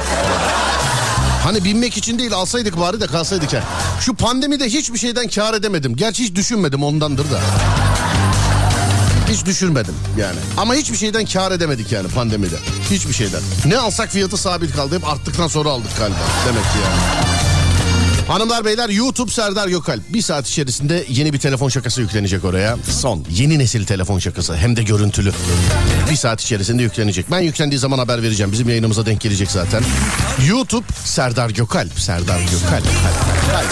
Hani 1.43 1.63
binmek 1.63 1.97
için 1.97 2.19
değil 2.19 2.33
alsaydık 2.33 2.79
bari 2.79 3.01
de 3.01 3.07
kalsaydık 3.07 3.53
ya. 3.53 3.63
Şu 4.01 4.15
pandemide 4.15 4.65
hiçbir 4.65 4.97
şeyden 4.97 5.27
kar 5.27 5.53
edemedim. 5.53 5.95
Gerçi 5.95 6.23
hiç 6.23 6.35
düşünmedim 6.35 6.83
ondandır 6.83 7.31
da. 7.31 7.39
Hiç 9.29 9.45
düşürmedim 9.45 9.93
yani. 10.17 10.39
Ama 10.57 10.75
hiçbir 10.75 10.97
şeyden 10.97 11.25
kar 11.25 11.51
edemedik 11.51 11.91
yani 11.91 12.07
pandemide. 12.07 12.55
Hiçbir 12.91 13.13
şeyden. 13.13 13.41
Ne 13.65 13.77
alsak 13.77 14.11
fiyatı 14.11 14.37
sabit 14.37 14.75
kaldı. 14.75 14.95
Hep 14.95 15.07
arttıktan 15.07 15.47
sonra 15.47 15.69
aldık 15.69 15.97
galiba. 15.97 16.17
Demek 16.47 16.63
ki 16.63 16.69
yani. 16.85 17.25
Hanımlar 18.27 18.65
beyler 18.65 18.89
YouTube 18.89 19.31
Serdar 19.31 19.67
Gökalp. 19.67 20.13
Bir 20.13 20.21
saat 20.21 20.47
içerisinde 20.47 21.05
yeni 21.09 21.33
bir 21.33 21.39
telefon 21.39 21.69
şakası 21.69 22.01
yüklenecek 22.01 22.45
oraya. 22.45 22.77
Son 22.89 23.25
yeni 23.29 23.59
nesil 23.59 23.85
telefon 23.85 24.19
şakası 24.19 24.55
hem 24.55 24.75
de 24.75 24.83
görüntülü. 24.83 25.31
Bir 26.11 26.15
saat 26.15 26.41
içerisinde 26.41 26.83
yüklenecek. 26.83 27.31
Ben 27.31 27.39
yüklendiği 27.39 27.79
zaman 27.79 27.97
haber 27.97 28.23
vereceğim. 28.23 28.51
Bizim 28.51 28.69
yayınımıza 28.69 29.05
denk 29.05 29.21
gelecek 29.21 29.51
zaten. 29.51 29.83
YouTube 30.47 30.85
Serdar 31.05 31.49
Gökalp. 31.49 31.99
Serdar 31.99 32.39
Gökalp. 32.39 32.83
Kalp, 32.83 32.85
kalp. 33.51 33.65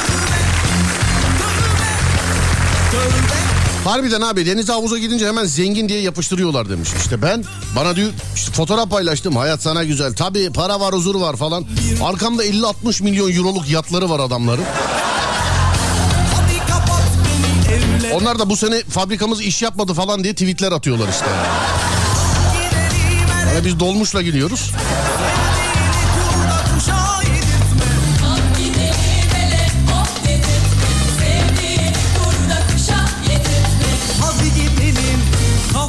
Harbiden 3.84 4.22
abi 4.22 4.46
denize 4.46 4.74
havuza 4.74 4.98
gidince 4.98 5.28
hemen 5.28 5.46
zengin 5.46 5.90
diye 5.90 6.02
yapıştırıyorlar 6.02 6.70
demiş. 6.70 6.90
İşte 6.98 7.22
ben 7.22 7.44
bana 7.76 7.96
diyor 7.96 8.10
işte 8.36 8.52
fotoğraf 8.52 8.90
paylaştım 8.90 9.36
hayat 9.36 9.62
sana 9.62 9.84
güzel. 9.84 10.14
Tabii 10.14 10.50
para 10.54 10.80
var 10.80 10.96
huzur 10.96 11.16
var 11.16 11.36
falan. 11.36 11.66
Arkamda 12.04 12.46
50-60 12.46 13.04
milyon 13.04 13.32
euroluk 13.32 13.70
yatları 13.70 14.10
var 14.10 14.20
adamların. 14.20 14.66
Onlar 18.14 18.40
da 18.40 18.50
bu 18.50 18.58
sene 18.58 18.84
fabrikamız 18.84 19.42
iş 19.42 19.62
yapmadı 19.62 19.94
falan 19.94 20.24
diye 20.24 20.34
tweetler 20.34 20.72
atıyorlar 20.72 21.08
işte. 21.10 21.26
Yani. 21.26 21.48
Yani 23.56 23.66
biz 23.66 23.80
dolmuşla 23.80 24.22
gidiyoruz. 24.22 24.72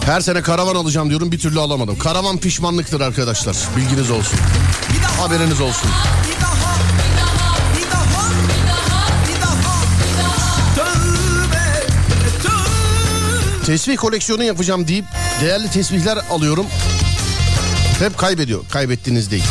Her 0.07 0.21
sene 0.21 0.43
karavan 0.43 0.75
alacağım 0.75 1.09
diyorum 1.09 1.33
bir 1.33 1.39
türlü 1.39 1.61
alamadım. 1.61 1.99
Karavan 1.99 2.39
pişmanlıktır 2.39 3.01
arkadaşlar. 3.01 3.57
Bilginiz 3.77 4.11
olsun. 4.11 4.39
Haberiniz 5.19 5.61
olsun. 5.61 5.91
Tesbih 13.67 13.97
koleksiyonu 13.97 14.45
yapacağım 14.45 14.89
deyip 14.89 15.05
değerli 15.41 15.71
tesbihler 15.71 16.19
alıyorum. 16.31 16.67
Hep 17.99 18.19
kaybediyor. 18.19 18.61
Kaybettiğiniz 18.71 19.31
değil. 19.31 19.45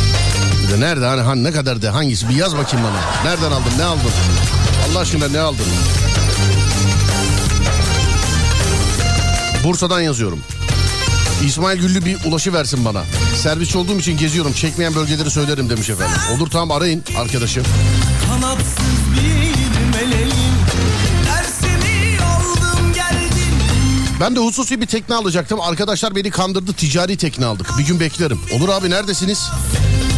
De 0.72 0.80
nerede 0.80 1.06
hani, 1.06 1.22
hani 1.22 1.44
ne 1.44 1.52
kadar 1.52 1.82
de 1.82 1.90
hangisi 1.90 2.30
bir 2.30 2.36
yaz 2.36 2.58
bakayım 2.58 2.86
bana. 2.86 3.30
Nereden 3.32 3.52
aldın 3.52 3.78
ne 3.78 3.84
aldın? 3.84 4.12
Allah 4.90 5.00
aşkına 5.00 5.28
ne 5.28 5.40
aldın? 5.40 5.66
Bursa'dan 9.64 10.02
yazıyorum. 10.02 10.40
İsmail 11.46 11.80
Güllü 11.80 12.06
bir 12.06 12.18
ulaşı 12.26 12.54
versin 12.54 12.86
bana. 12.86 13.04
Servis 13.44 13.76
olduğum 13.76 14.00
için 14.00 14.18
geziyorum. 14.18 14.54
Çekmeyen 14.54 14.96
bölgeleri 14.96 15.32
söylerim 15.32 15.70
demiş 15.70 15.90
efendim. 15.90 16.16
Olur 16.36 16.50
tamam 16.50 16.72
arayın 16.78 17.04
arkadaşım. 17.18 17.64
Kanatsız 18.28 18.78
bir 19.16 19.54
geldim 22.94 23.58
Ben 24.20 24.36
de 24.36 24.40
hususi 24.40 24.82
bir 24.82 24.86
tekne 24.86 25.16
alacaktım. 25.16 25.62
Arkadaşlar 25.62 26.16
beni 26.16 26.30
kandırdı. 26.30 26.74
Ticari 26.74 27.18
tekne 27.18 27.46
aldık. 27.46 27.68
Bir 27.78 27.86
gün 27.86 28.00
beklerim. 28.00 28.40
Olur 28.54 28.70
abi 28.70 28.90
neredesiniz? 28.90 29.50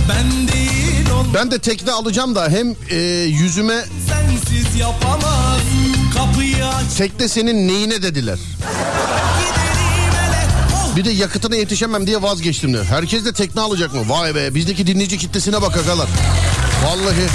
Ben 0.09 0.47
değil 0.47 1.05
Ben 1.33 1.51
de 1.51 1.59
tekne 1.59 1.91
alacağım 1.91 2.35
da 2.35 2.49
hem 2.49 2.75
e, 2.89 2.97
yüzüme 3.23 3.85
sensiz 4.09 4.75
yapamaz 4.79 5.61
Kapıyı 5.65 5.84
aç 5.84 5.84
tekne 6.97 7.27
senin 7.27 7.67
neyine 7.67 8.01
dediler. 8.01 8.39
Bir 10.95 11.05
de 11.05 11.11
yakıtına 11.11 11.55
yetişemem 11.55 12.07
diye 12.07 12.21
vazgeçtim 12.21 12.73
de. 12.73 12.83
Herkes 12.83 13.25
de 13.25 13.33
tekne 13.33 13.61
alacak 13.61 13.93
mı? 13.93 14.09
Vay 14.09 14.35
be 14.35 14.55
bizdeki 14.55 14.87
dinleyici 14.87 15.17
kitlesine 15.17 15.61
bak 15.61 15.77
agalar. 15.77 16.07
Vallahi 16.85 17.27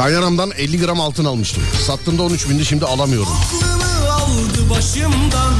kaynanamdan 0.00 0.50
50 0.50 0.80
gram 0.80 1.00
altın 1.00 1.24
almıştım. 1.24 1.62
Sattığımda 1.86 2.22
13 2.22 2.48
bindi 2.48 2.64
şimdi 2.64 2.84
alamıyorum. 2.84 3.32
Aklımı 3.32 4.12
aldı 4.12 4.70
başımdan 4.70 5.54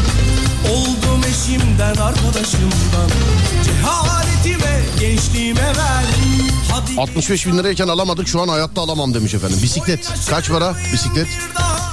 Oldum 0.73 1.21
eşimden 1.31 1.97
arkadaşımdan 1.97 3.11
Cehaletime 3.65 4.81
gençliğime 5.01 5.61
ver 5.61 6.05
Hadi 6.71 7.01
65 7.01 7.47
bin 7.47 7.59
lirayken 7.59 7.89
alamadık 7.89 8.29
şu 8.29 8.41
an 8.41 8.49
hayatta 8.49 8.81
alamam 8.81 9.15
demiş 9.15 9.35
efendim. 9.35 9.59
Bisiklet 9.63 10.13
kaç 10.31 10.49
para 10.49 10.75
bisiklet? 10.93 11.29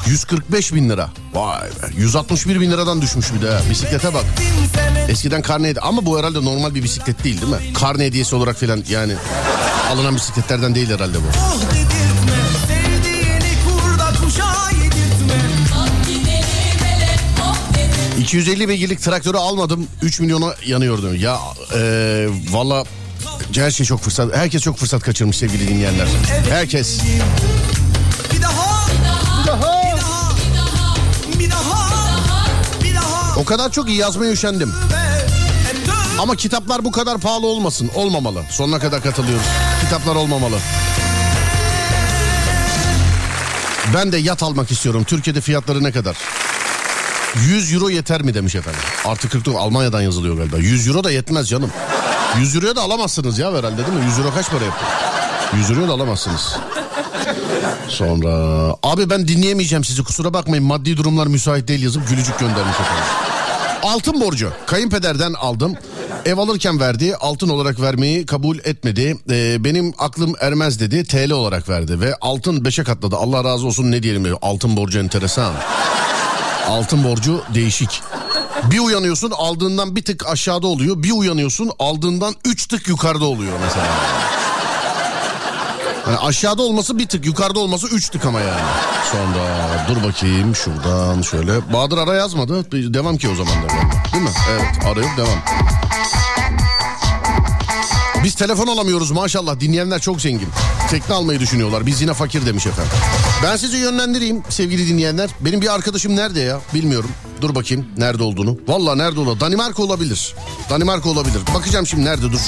145 0.08 0.74
bin 0.74 0.90
lira. 0.90 1.10
Vay 1.34 1.62
be 1.62 1.98
161 1.98 2.60
bin 2.60 2.72
liradan 2.72 3.02
düşmüş 3.02 3.34
bir 3.34 3.42
de. 3.42 3.60
Bisiklete 3.70 4.14
bak. 4.14 4.26
Eskiden 5.10 5.42
karne 5.42 5.74
ama 5.82 6.06
bu 6.06 6.20
herhalde 6.20 6.46
normal 6.46 6.76
bir 6.76 6.84
bisiklet 6.84 7.24
değil 7.24 7.42
değil 7.42 7.52
mi? 7.52 7.74
Karne 7.74 8.06
hediyesi 8.06 8.36
olarak 8.36 8.60
filan 8.60 8.84
yani 8.90 9.14
alınan 9.92 10.16
bisikletlerden 10.16 10.76
değil 10.76 10.90
herhalde 10.90 11.18
bu. 11.18 11.58
250 18.28 18.68
beygirlik 18.68 19.02
traktörü 19.02 19.38
almadım 19.38 19.88
3 20.02 20.20
milyona 20.20 20.54
yanıyordum. 20.66 21.16
Ya 21.16 21.40
e, 21.76 21.80
valla 22.50 22.84
her 23.56 23.72
şey 23.72 23.86
çok 23.86 24.02
fırsat 24.02 24.36
herkes 24.36 24.62
çok 24.62 24.78
fırsat 24.78 25.04
kaçırmış 25.04 25.38
sevgili 25.38 25.68
dinleyenler. 25.68 26.08
Herkes. 26.50 27.00
Bir 28.34 28.42
daha 28.42 28.88
Bir 28.92 29.48
daha 29.48 29.84
Bir 29.84 29.98
daha 29.98 30.34
Bir 31.40 31.52
daha 31.52 31.90
Bir 32.84 32.96
daha 32.96 33.40
O 33.40 33.46
kadar 33.46 33.72
çok 33.72 33.90
iyi 33.90 33.98
yazmaya 33.98 34.32
üşendim. 34.32 34.74
Ama 36.20 36.36
kitaplar 36.36 36.86
bu 36.86 36.92
kadar 36.92 37.18
pahalı 37.18 37.48
olmasın. 37.48 37.90
Olmamalı. 37.96 38.44
Sonuna 38.50 38.80
kadar 38.80 39.04
katılıyoruz. 39.04 39.48
Kitaplar 39.84 40.16
olmamalı. 40.16 40.58
Ben 43.94 44.12
de 44.12 44.18
yat 44.18 44.44
almak 44.44 44.72
istiyorum. 44.72 45.04
Türkiye'de 45.04 45.42
fiyatları 45.42 45.84
ne 45.84 45.92
kadar? 45.92 46.18
100 47.46 47.74
euro 47.74 47.90
yeter 47.90 48.22
mi 48.22 48.34
demiş 48.34 48.56
efendim. 48.56 48.80
Artı 49.06 49.30
49 49.30 49.62
Almanya'dan 49.62 50.02
yazılıyor 50.02 50.38
galiba. 50.38 50.58
100 50.58 50.88
euro 50.88 51.04
da 51.04 51.12
yetmez 51.12 51.50
canım. 51.50 51.72
100 52.40 52.56
euroya 52.56 52.76
da 52.76 52.82
alamazsınız 52.82 53.40
ya 53.40 53.54
herhalde 53.54 53.78
değil 53.78 53.98
mi? 53.98 54.06
100 54.06 54.20
euro 54.20 54.34
kaç 54.34 54.50
para 54.50 54.66
yapıyor? 54.66 54.92
100 55.58 55.72
euroya 55.72 55.88
da 55.88 55.92
alamazsınız. 55.94 56.56
Sonra 57.88 58.30
abi 58.84 59.10
ben 59.10 59.28
dinleyemeyeceğim 59.28 59.84
sizi 59.84 60.04
kusura 60.04 60.34
bakmayın 60.34 60.66
maddi 60.66 60.98
durumlar 60.98 61.28
müsait 61.28 61.68
değil 61.68 61.84
yazıp 61.84 62.10
gülücük 62.10 62.40
göndermiş 62.40 62.76
efendim. 62.80 63.04
Altın 63.84 64.22
borcu. 64.22 64.52
Kayınpederden 64.66 65.34
aldım. 65.34 65.74
Ev 66.26 66.38
alırken 66.38 66.80
verdi. 66.80 67.16
Altın 67.16 67.50
olarak 67.50 67.82
vermeyi 67.82 68.26
kabul 68.26 68.58
etmedi. 68.60 69.18
Ee, 69.30 69.64
benim 69.64 69.94
aklım 69.98 70.34
ermez 70.40 70.80
dedi. 70.80 71.04
TL 71.04 71.32
olarak 71.32 71.70
verdi. 71.70 72.00
Ve 72.00 72.16
altın 72.22 72.66
beşe 72.66 72.84
katladı. 72.84 73.16
Allah 73.16 73.44
razı 73.44 73.68
olsun 73.68 73.92
ne 73.92 74.04
diyelim. 74.04 74.26
Altın 74.42 74.78
borcu 74.78 75.00
enteresan. 75.00 75.54
Altın 76.68 77.04
borcu 77.04 77.44
değişik. 77.54 78.02
Bir 78.72 78.80
uyanıyorsun 78.80 79.32
aldığından 79.32 79.96
bir 79.96 80.04
tık 80.04 80.28
aşağıda 80.28 80.68
oluyor. 80.68 81.04
Bir 81.04 81.12
uyanıyorsun 81.12 81.72
aldığından 81.80 82.36
üç 82.46 82.68
tık 82.68 82.88
yukarıda 82.88 83.26
oluyor 83.26 83.54
mesela. 83.66 83.86
Yani 86.08 86.18
aşağıda 86.18 86.62
olması 86.62 87.00
bir 87.00 87.08
tık 87.08 87.26
yukarıda 87.26 87.60
olması 87.60 87.88
üç 87.88 88.10
tık 88.10 88.26
ama 88.26 88.40
yani. 88.40 88.62
Sonra 89.12 89.86
dur 89.90 90.04
bakayım 90.08 90.56
şuradan 90.56 91.22
şöyle. 91.22 91.74
Bahadır 91.74 91.98
ara 91.98 92.14
yazmadı. 92.14 92.72
Devam 92.72 93.18
ki 93.18 93.30
o 93.30 93.36
zaman 93.36 93.54
devam. 93.54 93.92
Değil 94.14 94.24
mi? 94.24 94.30
Evet 94.52 94.86
arayıp 94.86 95.18
devam. 95.18 95.40
Biz 98.28 98.36
telefon 98.36 98.68
alamıyoruz 98.68 99.12
maşallah 99.12 99.60
dinleyenler 99.60 100.00
çok 100.00 100.22
zengin. 100.22 100.50
Tekne 100.90 101.16
almayı 101.16 101.40
düşünüyorlar. 101.40 101.86
Biz 101.86 102.02
yine 102.02 102.14
fakir 102.14 102.46
demiş 102.46 102.68
efendim. 102.68 102.92
Ben 103.44 103.58
sizi 103.58 103.78
yönlendireyim 103.78 104.44
sevgili 104.50 104.88
dinleyenler. 104.88 105.30
Benim 105.42 105.62
bir 105.62 105.74
arkadaşım 105.74 106.16
nerede 106.16 106.40
ya? 106.40 106.60
Bilmiyorum. 106.74 107.10
Dur 107.42 107.56
bakayım 107.56 107.86
nerede 107.98 108.24
olduğunu. 108.24 108.58
Valla 108.68 108.96
nerede 108.96 109.20
olabilir? 109.20 109.40
Danimarka 109.40 109.84
olabilir. 109.84 110.36
Danimarka 110.70 111.10
olabilir. 111.10 111.42
Bakacağım 111.56 111.88
şimdi 111.88 112.06
nerede 112.06 112.32
dur. 112.32 112.40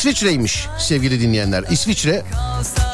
İsviçre'ymiş 0.00 0.66
sevgili 0.78 1.20
dinleyenler. 1.20 1.64
İsviçre 1.70 2.22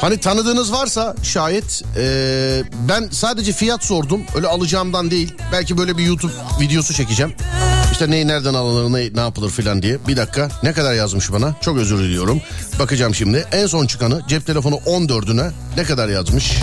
hani 0.01 0.17
tanıdığınız 0.19 0.71
varsa 0.71 1.15
şayet 1.23 1.81
eee, 1.97 2.63
ben 2.89 3.09
sadece 3.11 3.51
fiyat 3.53 3.83
sordum. 3.83 4.21
Öyle 4.35 4.47
alacağımdan 4.47 5.11
değil. 5.11 5.33
Belki 5.51 5.77
böyle 5.77 5.97
bir 5.97 6.03
YouTube 6.03 6.31
videosu 6.59 6.93
çekeceğim. 6.93 7.33
İşte 7.91 8.11
neyi 8.11 8.27
nereden 8.27 8.53
alınır 8.53 8.99
ne, 8.99 9.15
ne 9.15 9.21
yapılır 9.21 9.49
filan 9.51 9.81
diye. 9.81 9.97
Bir 10.07 10.17
dakika 10.17 10.49
ne 10.63 10.73
kadar 10.73 10.93
yazmış 10.93 11.31
bana 11.31 11.55
çok 11.61 11.77
özür 11.77 11.99
diliyorum. 11.99 12.41
Bakacağım 12.79 13.15
şimdi 13.15 13.45
en 13.51 13.67
son 13.67 13.87
çıkanı 13.87 14.21
cep 14.27 14.45
telefonu 14.45 14.75
14'üne 14.75 15.51
ne 15.77 15.83
kadar 15.83 16.09
yazmış. 16.09 16.59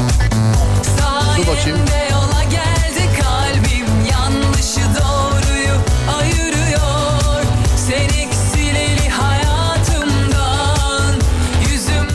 Dur 1.36 1.46
bakayım. 1.46 1.78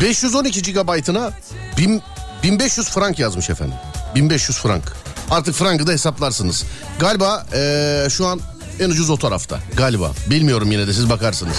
512 0.01 0.73
GB'ına 0.73 1.31
1000 1.77 2.01
1500 2.43 2.89
frank 2.89 3.19
yazmış 3.19 3.49
efendim. 3.49 3.75
1500 4.15 4.57
frank. 4.59 4.83
Artık 5.31 5.55
frankı 5.55 5.87
da 5.87 5.91
hesaplarsınız. 5.91 6.65
Galiba 6.99 7.45
eee, 7.53 8.07
şu 8.09 8.27
an 8.27 8.39
en 8.79 8.89
ucuz 8.89 9.09
o 9.09 9.17
tarafta. 9.17 9.59
Galiba. 9.77 10.11
Bilmiyorum 10.29 10.71
yine 10.71 10.87
de 10.87 10.93
siz 10.93 11.09
bakarsınız. 11.09 11.57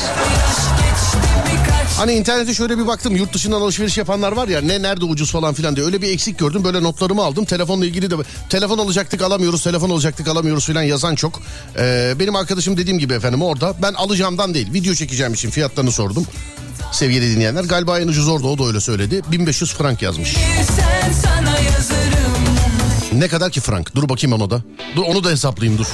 Hani 2.00 2.12
internete 2.12 2.54
şöyle 2.54 2.78
bir 2.78 2.86
baktım 2.86 3.16
yurt 3.16 3.32
dışından 3.34 3.60
alışveriş 3.60 3.98
yapanlar 3.98 4.32
var 4.32 4.48
ya 4.48 4.60
ne 4.60 4.82
nerede 4.82 5.04
ucuz? 5.04 5.30
falan 5.32 5.54
filan 5.54 5.76
diye. 5.76 5.86
Öyle 5.86 6.02
bir 6.02 6.12
eksik 6.12 6.38
gördüm 6.38 6.64
böyle 6.64 6.82
notlarımı 6.82 7.22
aldım. 7.22 7.44
Telefonla 7.44 7.86
ilgili 7.86 8.10
de 8.10 8.14
telefon 8.48 8.78
alacaktık 8.78 9.22
alamıyoruz 9.22 9.62
telefon 9.62 9.90
alacaktık 9.90 10.28
alamıyoruz 10.28 10.66
filan 10.66 10.82
yazan 10.82 11.14
çok. 11.14 11.40
Ee, 11.78 12.14
benim 12.18 12.36
arkadaşım 12.36 12.76
dediğim 12.76 12.98
gibi 12.98 13.14
efendim 13.14 13.42
orada 13.42 13.74
ben 13.82 13.92
alacağımdan 13.92 14.54
değil 14.54 14.72
video 14.72 14.94
çekeceğim 14.94 15.34
için 15.34 15.50
fiyatlarını 15.50 15.92
sordum. 15.92 16.26
Sevgili 16.92 17.36
dinleyenler 17.36 17.64
galiba 17.64 18.00
en 18.00 18.08
ucuz 18.08 18.28
orada 18.28 18.46
o 18.46 18.58
da 18.58 18.64
öyle 18.64 18.80
söyledi. 18.80 19.22
1500 19.32 19.72
frank 19.74 20.02
yazmış. 20.02 20.36
Ne 23.12 23.28
kadar 23.28 23.50
ki 23.50 23.60
frank? 23.60 23.94
Dur 23.94 24.08
bakayım 24.08 24.36
onu 24.36 24.50
da. 24.50 24.62
Dur 24.96 25.02
onu 25.02 25.24
da 25.24 25.30
hesaplayayım 25.30 25.78
dur 25.78 25.86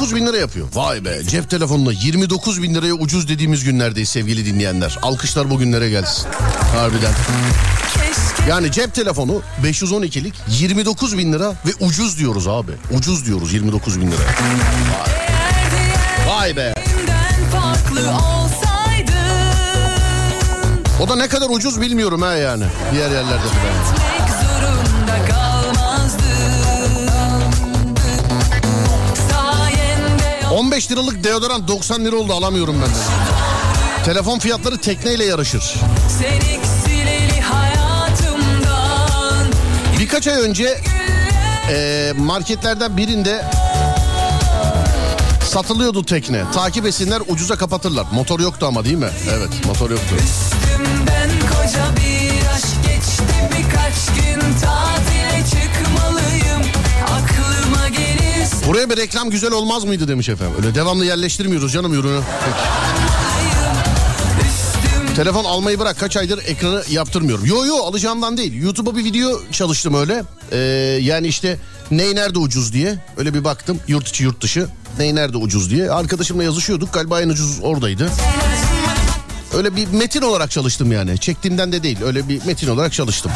...29 0.00 0.16
bin 0.16 0.26
lira 0.26 0.36
yapıyor. 0.36 0.68
Vay 0.74 1.04
be 1.04 1.22
cep 1.28 1.50
telefonuna 1.50 1.92
29 1.92 2.62
bin 2.62 2.74
liraya 2.74 2.94
ucuz 2.94 3.28
dediğimiz 3.28 3.64
günlerdeyiz 3.64 4.08
sevgili 4.08 4.46
dinleyenler. 4.46 4.98
Alkışlar 5.02 5.50
bugünlere 5.50 5.90
gelsin. 5.90 6.26
Harbiden. 6.76 7.12
Yani 8.48 8.72
cep 8.72 8.94
telefonu 8.94 9.42
512'lik 9.64 10.34
29 10.48 11.18
bin 11.18 11.32
lira 11.32 11.54
ve 11.66 11.70
ucuz 11.80 12.18
diyoruz 12.18 12.48
abi. 12.48 12.72
Ucuz 12.98 13.26
diyoruz 13.26 13.52
29 13.52 14.00
bin 14.00 14.06
lira. 14.06 14.22
Vay 16.28 16.56
be. 16.56 16.74
farklı 17.52 18.00
olsaydın 18.10 19.14
O 21.00 21.08
da 21.08 21.16
ne 21.16 21.28
kadar 21.28 21.48
ucuz 21.50 21.80
bilmiyorum 21.80 22.22
ha 22.22 22.34
yani. 22.34 22.64
Diğer 22.92 23.10
yerlerde 23.10 23.38
falan. 23.38 24.10
15 30.50 30.90
liralık 30.90 31.24
deodorant 31.24 31.68
90 31.68 32.04
lira 32.04 32.16
oldu 32.16 32.32
alamıyorum 32.32 32.76
ben 32.82 32.88
de. 32.90 32.94
Telefon 34.04 34.38
fiyatları 34.38 34.78
tekneyle 34.78 35.24
yarışır. 35.24 35.74
Birkaç 40.00 40.26
ay 40.28 40.40
önce 40.42 40.80
e, 41.70 42.12
marketlerden 42.18 42.96
birinde 42.96 43.44
satılıyordu 45.50 46.04
tekne. 46.04 46.42
Takip 46.54 46.86
etsinler 46.86 47.22
ucuza 47.28 47.56
kapatırlar. 47.56 48.06
Motor 48.12 48.40
yoktu 48.40 48.66
ama 48.66 48.84
değil 48.84 48.96
mi? 48.96 49.10
Evet 49.30 49.66
motor 49.66 49.90
yoktu. 49.90 50.14
Üstümden 50.18 51.30
koca 51.50 51.96
bir 51.96 52.29
Buraya 58.70 58.90
bir 58.90 58.96
reklam 58.96 59.30
güzel 59.30 59.52
olmaz 59.52 59.84
mıydı 59.84 60.08
demiş 60.08 60.28
efendim. 60.28 60.54
Öyle 60.58 60.74
devamlı 60.74 61.04
yerleştirmiyoruz 61.04 61.72
canım 61.72 61.94
ürünü. 61.94 62.20
Telefon 65.16 65.44
almayı 65.44 65.78
bırak 65.78 65.98
kaç 66.00 66.16
aydır 66.16 66.38
ekranı 66.46 66.82
yaptırmıyorum. 66.90 67.46
Yo 67.46 67.64
yo 67.66 67.76
alacağımdan 67.76 68.36
değil. 68.36 68.62
YouTube'a 68.62 68.96
bir 68.96 69.04
video 69.04 69.40
çalıştım 69.52 69.94
öyle. 69.94 70.24
Ee, 70.52 70.56
yani 71.02 71.26
işte 71.26 71.58
ney 71.90 72.14
nerede 72.14 72.38
ucuz 72.38 72.72
diye. 72.72 72.98
Öyle 73.16 73.34
bir 73.34 73.44
baktım 73.44 73.80
yurt 73.88 74.08
içi 74.08 74.24
yurt 74.24 74.40
dışı. 74.40 74.66
Ney 74.98 75.14
nerede 75.14 75.36
ucuz 75.36 75.70
diye. 75.70 75.90
Arkadaşımla 75.90 76.44
yazışıyorduk 76.44 76.92
galiba 76.92 77.20
en 77.20 77.28
ucuz 77.28 77.58
oradaydı. 77.62 78.10
Öyle 79.54 79.76
bir 79.76 79.88
metin 79.88 80.22
olarak 80.22 80.50
çalıştım 80.50 80.92
yani. 80.92 81.18
Çektiğimden 81.18 81.72
de 81.72 81.82
değil. 81.82 81.98
Öyle 82.04 82.28
bir 82.28 82.46
metin 82.46 82.68
olarak 82.68 82.92
çalıştım. 82.92 83.32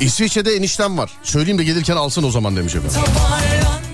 İsviçre'de 0.00 0.52
eniştem 0.56 0.98
var. 0.98 1.10
Söyleyeyim 1.22 1.58
de 1.58 1.64
gelirken 1.64 1.96
alsın 1.96 2.22
o 2.22 2.30
zaman 2.30 2.56
demiş 2.56 2.74
efendim. 2.74 3.00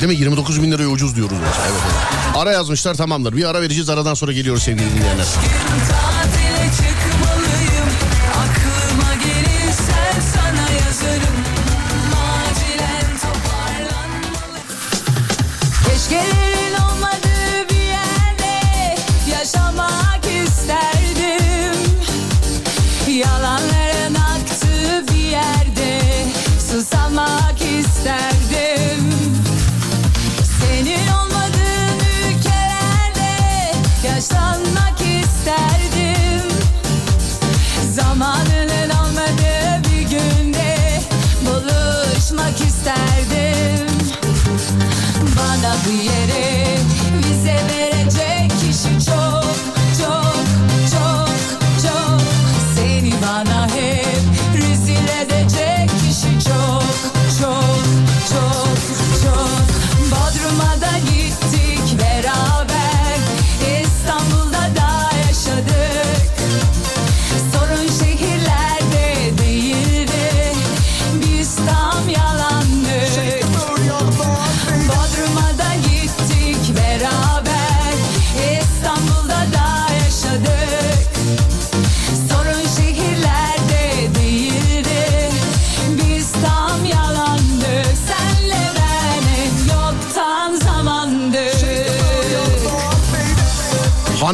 Değil 0.01 0.13
mi? 0.13 0.19
29 0.19 0.63
bin 0.63 0.73
liraya 0.73 0.87
ucuz 0.89 1.17
diyoruz. 1.17 1.37
Evet, 1.43 1.55
evet. 1.71 2.37
Ara 2.37 2.53
yazmışlar 2.53 2.95
tamamdır. 2.95 3.37
Bir 3.37 3.45
ara 3.45 3.63
vereceğiz 3.63 3.89
aradan 3.89 4.15
sonra 4.15 4.33
geliyoruz 4.33 4.63
sevgili 4.63 4.95
dinleyenler. 4.95 5.27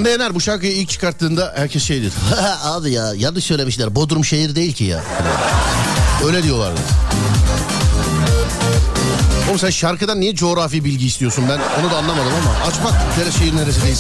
Hande 0.07 0.23
Yener 0.23 0.35
bu 0.35 0.41
şarkıyı 0.41 0.73
ilk 0.73 0.89
çıkarttığında 0.89 1.53
herkes 1.57 1.83
şey 1.83 2.03
dedi. 2.03 2.15
Abi 2.65 2.91
ya 2.91 3.15
yanlış 3.17 3.45
söylemişler. 3.45 3.95
Bodrum 3.95 4.25
şehir 4.25 4.55
değil 4.55 4.73
ki 4.73 4.85
ya. 4.85 5.05
Öyle 6.27 6.43
diyorlardı. 6.43 6.81
Oğlum 9.49 9.59
sen 9.59 9.71
şarkıdan 9.71 10.21
niye 10.21 10.35
coğrafi 10.35 10.85
bilgi 10.85 11.07
istiyorsun 11.07 11.45
ben 11.49 11.81
onu 11.81 11.91
da 11.91 11.97
anlamadım 11.97 12.33
ama 12.43 12.67
aç 12.67 12.75
bak 12.85 13.19
neresi 13.19 13.39
şehir 13.39 13.57
neresi 13.57 13.83
değil. 13.83 13.97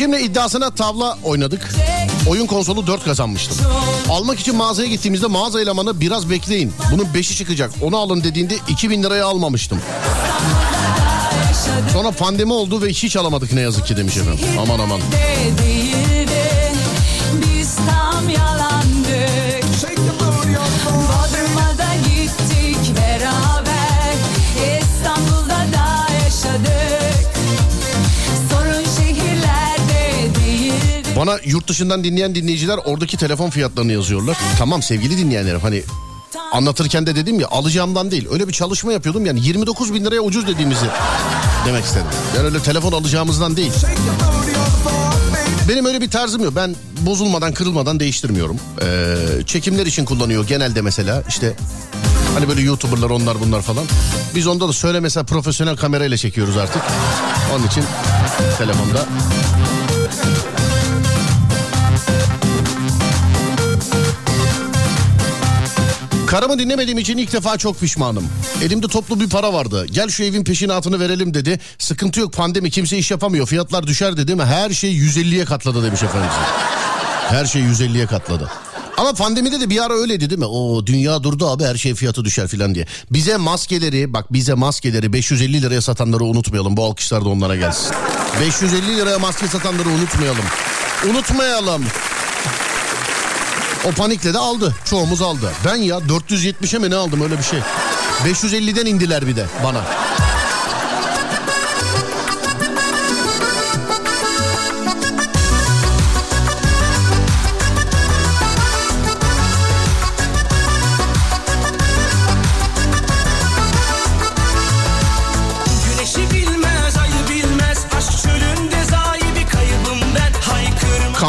Eşimle 0.00 0.20
iddiasına 0.20 0.70
tavla 0.70 1.18
oynadık. 1.24 1.68
Oyun 2.28 2.46
konsolu 2.46 2.86
4 2.86 3.04
kazanmıştım. 3.04 3.58
Almak 4.10 4.40
için 4.40 4.56
mağazaya 4.56 4.88
gittiğimizde 4.88 5.26
mağaza 5.26 5.60
elemanı 5.60 6.00
biraz 6.00 6.30
bekleyin. 6.30 6.72
Bunun 6.92 7.04
5'i 7.04 7.36
çıkacak 7.36 7.70
onu 7.82 7.96
alın 7.96 8.24
dediğinde 8.24 8.54
2000 8.68 9.02
liraya 9.02 9.26
almamıştım. 9.26 9.78
Sonra 11.92 12.10
pandemi 12.10 12.52
oldu 12.52 12.82
ve 12.82 12.88
hiç 12.88 13.16
alamadık 13.16 13.52
ne 13.52 13.60
yazık 13.60 13.86
ki 13.86 13.96
demiş 13.96 14.16
efendim. 14.16 14.44
Aman 14.60 14.78
aman. 14.78 15.00
Bana 31.20 31.38
yurt 31.44 31.68
dışından 31.68 32.04
dinleyen 32.04 32.34
dinleyiciler 32.34 32.78
oradaki 32.84 33.16
telefon 33.16 33.50
fiyatlarını 33.50 33.92
yazıyorlar. 33.92 34.38
Tamam 34.58 34.82
sevgili 34.82 35.18
dinleyenlerim 35.18 35.60
hani 35.60 35.82
anlatırken 36.52 37.06
de 37.06 37.16
dedim 37.16 37.40
ya 37.40 37.48
alacağımdan 37.48 38.10
değil. 38.10 38.28
Öyle 38.30 38.48
bir 38.48 38.52
çalışma 38.52 38.92
yapıyordum 38.92 39.26
yani 39.26 39.40
29 39.46 39.94
bin 39.94 40.04
liraya 40.04 40.20
ucuz 40.20 40.46
dediğimizi 40.46 40.86
demek 41.66 41.84
istedim. 41.84 42.06
Yani 42.36 42.46
öyle 42.46 42.58
telefon 42.58 42.92
alacağımızdan 42.92 43.56
değil. 43.56 43.72
Benim 45.68 45.84
öyle 45.86 46.00
bir 46.00 46.10
tarzım 46.10 46.44
yok. 46.44 46.52
Ben 46.56 46.76
bozulmadan 47.00 47.54
kırılmadan 47.54 48.00
değiştirmiyorum. 48.00 48.56
Ee, 48.82 49.16
çekimler 49.46 49.86
için 49.86 50.04
kullanıyor 50.04 50.46
genelde 50.46 50.82
mesela 50.82 51.22
işte 51.28 51.54
hani 52.34 52.48
böyle 52.48 52.60
youtuberlar 52.60 53.10
onlar 53.10 53.40
bunlar 53.40 53.62
falan. 53.62 53.84
Biz 54.34 54.46
onda 54.46 54.68
da 54.68 54.72
söyle 54.72 55.00
mesela 55.00 55.24
profesyonel 55.24 55.76
kamerayla 55.76 56.16
çekiyoruz 56.16 56.56
artık. 56.56 56.82
Onun 57.54 57.66
için 57.66 57.84
telefonda 58.58 59.06
Karımı 66.30 66.58
dinlemediğim 66.58 66.98
için 66.98 67.18
ilk 67.18 67.32
defa 67.32 67.58
çok 67.58 67.80
pişmanım. 67.80 68.28
Elimde 68.62 68.88
toplu 68.88 69.20
bir 69.20 69.28
para 69.28 69.52
vardı. 69.52 69.86
Gel 69.90 70.08
şu 70.08 70.22
evin 70.24 70.44
peşinatını 70.44 71.00
verelim 71.00 71.34
dedi. 71.34 71.60
Sıkıntı 71.78 72.20
yok 72.20 72.32
pandemi 72.32 72.70
kimse 72.70 72.98
iş 72.98 73.10
yapamıyor. 73.10 73.46
Fiyatlar 73.46 73.86
düşer 73.86 74.16
dedi 74.16 74.34
mi? 74.34 74.44
Her 74.44 74.70
şey 74.70 74.96
150'ye 74.96 75.44
katladı 75.44 75.84
demiş 75.84 76.02
efendim. 76.02 76.30
Her 77.28 77.46
şey 77.46 77.62
150'ye 77.62 78.06
katladı. 78.06 78.50
Ama 78.96 79.12
pandemide 79.12 79.60
de 79.60 79.70
bir 79.70 79.84
ara 79.84 79.94
öyleydi 79.94 80.30
değil 80.30 80.38
mi? 80.38 80.46
O 80.46 80.86
dünya 80.86 81.22
durdu 81.22 81.48
abi 81.48 81.64
her 81.64 81.76
şey 81.76 81.94
fiyatı 81.94 82.24
düşer 82.24 82.48
filan 82.48 82.74
diye. 82.74 82.86
Bize 83.10 83.36
maskeleri 83.36 84.12
bak 84.12 84.32
bize 84.32 84.54
maskeleri 84.54 85.12
550 85.12 85.62
liraya 85.62 85.80
satanları 85.80 86.24
unutmayalım. 86.24 86.76
Bu 86.76 86.84
alkışlar 86.84 87.24
da 87.24 87.28
onlara 87.28 87.56
gelsin. 87.56 87.92
550 88.40 88.96
liraya 88.96 89.18
maske 89.18 89.48
satanları 89.48 89.88
unutmayalım. 89.88 90.44
Unutmayalım. 91.10 91.84
O 93.84 93.90
panikle 93.90 94.34
de 94.34 94.38
aldı. 94.38 94.74
Çoğumuz 94.84 95.22
aldı. 95.22 95.52
Ben 95.64 95.76
ya 95.76 95.98
470'e 95.98 96.78
mi 96.78 96.90
ne 96.90 96.96
aldım 96.96 97.22
öyle 97.22 97.38
bir 97.38 97.42
şey. 97.42 97.58
550'den 98.24 98.86
indiler 98.86 99.26
bir 99.26 99.36
de 99.36 99.46
bana. 99.64 99.84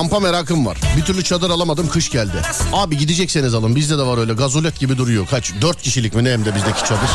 Kampa 0.01 0.19
merakım 0.19 0.65
var. 0.65 0.77
Bir 0.97 1.01
türlü 1.05 1.23
çadır 1.23 1.49
alamadım 1.49 1.89
kış 1.89 2.09
geldi. 2.09 2.41
Abi 2.73 2.97
gidecekseniz 2.97 3.53
alın 3.53 3.75
bizde 3.75 3.97
de 3.97 4.01
var 4.01 4.17
öyle 4.17 4.33
gazolet 4.33 4.79
gibi 4.79 4.97
duruyor. 4.97 5.27
Kaç? 5.27 5.53
4 5.61 5.81
kişilik 5.81 6.15
mi 6.15 6.23
ne 6.23 6.31
hem 6.31 6.45
de 6.45 6.55
bizdeki 6.55 6.79
çadır. 6.79 7.09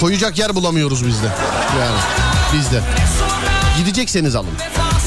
Koyacak 0.00 0.38
yer 0.38 0.54
bulamıyoruz 0.54 1.06
bizde. 1.06 1.26
Yani 1.80 1.98
bizde. 2.54 2.80
Gidecekseniz 3.78 4.36
alın. 4.36 4.50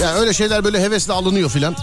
Yani 0.02 0.20
öyle 0.20 0.34
şeyler 0.34 0.64
böyle 0.64 0.82
hevesle 0.82 1.14
alınıyor 1.14 1.50
filan. 1.50 1.76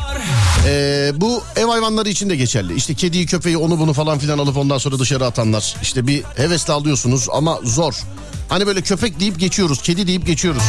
Ee, 0.66 1.12
bu 1.16 1.42
ev 1.57 1.66
hayvanları 1.66 2.09
için 2.09 2.31
de 2.31 2.37
geçerli. 2.37 2.74
İşte 2.74 2.94
kediyi 2.94 3.27
köpeği 3.27 3.57
onu 3.57 3.79
bunu 3.79 3.92
falan 3.92 4.18
filan 4.18 4.38
alıp 4.38 4.57
ondan 4.57 4.79
sonra 4.79 4.98
dışarı 4.98 5.27
atanlar. 5.27 5.77
İşte 5.83 6.07
bir 6.07 6.22
hevesle 6.37 6.72
alıyorsunuz 6.72 7.29
ama 7.33 7.61
zor. 7.64 7.94
Hani 8.48 8.66
böyle 8.66 8.81
köpek 8.81 9.20
deyip 9.20 9.38
geçiyoruz, 9.40 9.83
kedi 9.83 10.07
deyip 10.07 10.27
geçiyoruz. 10.27 10.62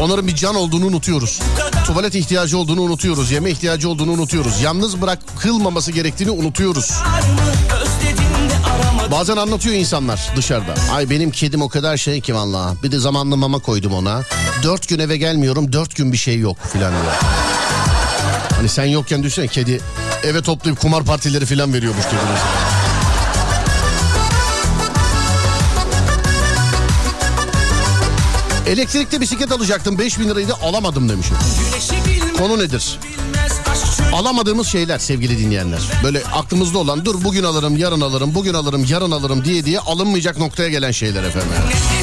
Onların 0.00 0.26
bir 0.26 0.34
can 0.34 0.54
olduğunu 0.54 0.86
unutuyoruz. 0.86 1.40
Tuvalet 1.86 2.14
ihtiyacı 2.14 2.58
olduğunu 2.58 2.80
unutuyoruz, 2.80 3.30
yeme 3.30 3.50
ihtiyacı 3.50 3.88
olduğunu 3.88 4.12
unutuyoruz. 4.12 4.60
Yalnız 4.60 5.00
bırakılmaması 5.02 5.92
gerektiğini 5.92 6.30
unutuyoruz. 6.30 6.90
Bazen 9.10 9.36
anlatıyor 9.36 9.76
insanlar 9.76 10.30
dışarıda. 10.36 10.74
Ay 10.94 11.10
benim 11.10 11.30
kedim 11.30 11.62
o 11.62 11.68
kadar 11.68 11.96
şey 11.96 12.20
ki 12.20 12.34
valla. 12.34 12.74
Bir 12.82 12.92
de 12.92 12.98
zamanlı 12.98 13.36
mama 13.36 13.58
koydum 13.58 13.94
ona. 13.94 14.22
Dört 14.62 14.88
gün 14.88 14.98
eve 14.98 15.16
gelmiyorum, 15.16 15.72
dört 15.72 15.96
gün 15.96 16.12
bir 16.12 16.18
şey 16.18 16.38
yok 16.38 16.56
filan 16.72 16.92
diyor. 16.92 17.14
Hani 18.62 18.70
sen 18.70 18.84
yokken 18.84 19.22
düşünsene 19.22 19.48
kedi 19.48 19.80
eve 20.24 20.42
toplayıp 20.42 20.80
kumar 20.80 21.04
partileri 21.04 21.46
filan 21.46 21.74
veriyormuş 21.74 22.04
kediniz. 22.04 22.40
Elektrikli 28.66 29.20
bisiklet 29.20 29.52
alacaktım 29.52 29.98
5000 29.98 30.28
liraydı 30.28 30.54
alamadım 30.62 31.08
demişim. 31.08 31.36
Konu 32.38 32.58
nedir? 32.58 32.98
Alamadığımız 34.12 34.66
şeyler 34.66 34.98
sevgili 34.98 35.38
dinleyenler. 35.38 35.80
Böyle 36.02 36.22
aklımızda 36.24 36.78
olan 36.78 37.04
dur 37.04 37.24
bugün 37.24 37.44
alırım 37.44 37.76
yarın 37.76 38.00
alırım 38.00 38.34
bugün 38.34 38.54
alırım 38.54 38.86
yarın 38.88 39.10
alırım 39.10 39.44
diye 39.44 39.64
diye 39.64 39.78
alınmayacak 39.78 40.38
noktaya 40.38 40.68
gelen 40.68 40.90
şeyler 40.90 41.22
efendim. 41.22 41.48
eser. 41.68 42.01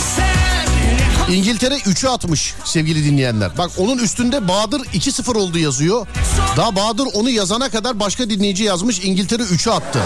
İngiltere 1.33 1.75
3'ü 1.75 2.07
atmış 2.07 2.53
sevgili 2.65 3.05
dinleyenler. 3.05 3.57
Bak 3.57 3.71
onun 3.77 3.97
üstünde 3.97 4.47
Bahadır 4.47 4.79
2-0 4.79 5.37
oldu 5.37 5.57
yazıyor. 5.59 6.07
Daha 6.57 6.75
Bahadır 6.75 7.07
onu 7.13 7.29
yazana 7.29 7.69
kadar 7.69 7.99
başka 7.99 8.29
dinleyici 8.29 8.63
yazmış 8.63 8.99
İngiltere 8.99 9.43
3'ü 9.43 9.71
attı. 9.71 9.99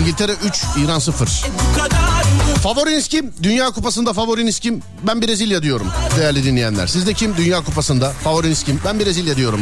İngiltere 0.00 0.32
3, 0.32 0.62
İran 0.84 0.98
0. 0.98 1.44
bu 1.74 1.78
kadar 1.78 1.96
mı? 1.96 2.54
Favoriniz 2.62 3.08
kim? 3.08 3.32
Dünya 3.42 3.70
Kupası'nda 3.70 4.12
favoriniz 4.12 4.58
kim? 4.58 4.82
Ben 5.06 5.22
Brezilya 5.22 5.62
diyorum 5.62 5.86
değerli 6.18 6.44
dinleyenler. 6.44 6.86
Sizde 6.86 7.14
kim 7.14 7.36
Dünya 7.36 7.64
Kupası'nda? 7.64 8.10
Favoriniz 8.10 8.62
kim? 8.62 8.80
Ben 8.84 9.00
Brezilya 9.00 9.36
diyorum. 9.36 9.60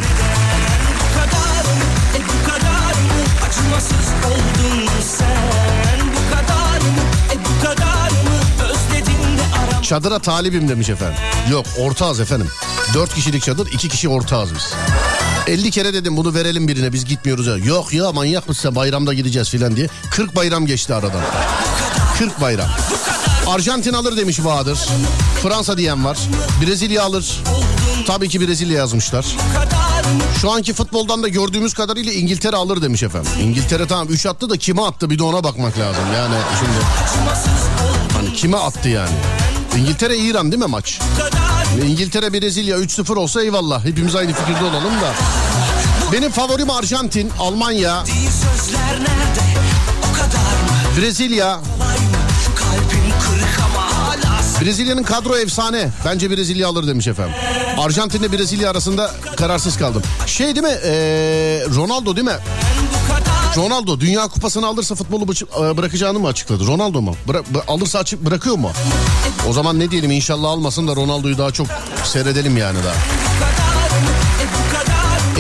Çadıra 9.89 10.19
talibim 10.19 10.69
demiş 10.69 10.89
efendim. 10.89 11.19
Yok 11.51 11.67
ortağız 11.79 12.21
efendim. 12.21 12.49
4 12.95 13.15
kişilik 13.15 13.43
çadır 13.43 13.67
2 13.73 13.89
kişi 13.89 14.09
ortağız 14.09 14.55
biz. 14.55 14.73
50 15.47 15.71
kere 15.71 15.95
dedim 15.95 16.17
bunu 16.17 16.35
verelim 16.35 16.69
birine 16.69 16.93
biz 16.93 17.05
gitmiyoruz. 17.05 17.47
Ya. 17.47 17.57
Yok 17.57 17.93
ya 17.93 18.13
manyak 18.13 18.49
mısın 18.49 18.75
bayramda 18.75 19.15
gideceğiz 19.15 19.51
filan 19.51 19.77
diye. 19.77 19.89
40 20.11 20.37
bayram 20.37 20.67
geçti 20.67 20.95
aradan. 20.95 21.21
40 22.19 22.41
bayram. 22.41 22.69
Arjantin 23.47 23.93
alır 23.93 24.17
demiş 24.17 24.45
Bahadır. 24.45 24.79
Fransa 25.43 25.79
diyen 25.79 26.05
var. 26.05 26.19
Brezilya 26.63 27.03
alır. 27.05 27.43
Tabii 28.07 28.29
ki 28.29 28.41
Brezilya 28.41 28.79
yazmışlar. 28.79 29.27
Şu 30.41 30.51
anki 30.51 30.75
futboldan 30.75 31.23
da 31.23 31.29
gördüğümüz 31.29 31.75
kadarıyla 31.75 32.13
İngiltere 32.13 32.57
alır 32.57 32.83
demiş 32.83 33.03
efendim. 33.03 33.31
İngiltere 33.43 33.87
tamam 33.87 34.09
3 34.09 34.27
attı 34.27 34.51
da 34.51 34.57
kime 34.57 34.83
attı 34.83 35.11
bir 35.11 35.19
de 35.19 35.23
ona 35.23 35.45
bakmak 35.45 35.79
lazım. 35.79 36.05
Yani 36.17 36.37
şimdi 36.59 36.79
Hani 38.15 38.33
kime 38.33 38.57
attı 38.57 38.89
yani? 38.89 39.38
İngiltere 39.79 40.17
İran 40.19 40.53
değil 40.53 40.63
mi 40.63 40.69
maç? 40.69 40.99
İngiltere 41.87 42.33
Brezilya 42.33 42.77
3-0 42.79 43.15
olsa 43.19 43.43
eyvallah. 43.43 43.85
Hepimiz 43.85 44.15
aynı 44.17 44.33
fikirde 44.33 44.65
olalım 44.65 44.93
da. 45.01 45.13
Benim 46.13 46.31
favorim 46.31 46.71
Arjantin, 46.71 47.31
Almanya? 47.39 48.05
Brezilya. 51.01 51.61
Brezilya'nın 54.61 55.03
kadro 55.03 55.37
efsane. 55.37 55.89
Bence 56.05 56.31
Brezilya 56.31 56.69
alır 56.69 56.87
demiş 56.87 57.07
efendim. 57.07 57.35
Arjantin 57.79 58.19
ile 58.21 58.33
Brezilya 58.33 58.71
arasında 58.71 59.11
kararsız 59.37 59.77
kaldım. 59.77 60.03
Şey 60.27 60.47
değil 60.47 60.67
mi? 60.67 60.79
Ee, 60.85 60.91
Ronaldo 61.77 62.17
değil 62.17 62.27
mi? 62.27 62.37
Ronaldo 63.59 64.01
Dünya 64.01 64.29
Kupası'nı 64.29 64.67
alırsa 64.67 64.95
futbolu 64.95 65.25
e, 65.33 65.77
bırakacağını 65.77 66.19
mı 66.19 66.29
açıkladı? 66.29 66.67
Ronaldo 66.67 67.03
mu? 67.03 67.17
Bıra- 67.29 67.43
bı- 67.55 67.67
alırsa 67.69 67.99
açık 67.99 68.25
bırakıyor 68.25 68.57
mu? 68.57 68.71
O 69.49 69.53
zaman 69.53 69.79
ne 69.79 69.91
diyelim 69.91 70.11
inşallah 70.11 70.49
almasın 70.51 70.89
da 70.89 70.97
Ronaldo'yu 70.97 71.39
daha 71.39 71.51
çok 71.51 71.67
seyredelim 72.05 72.57
yani 72.57 72.79
daha. 72.85 72.95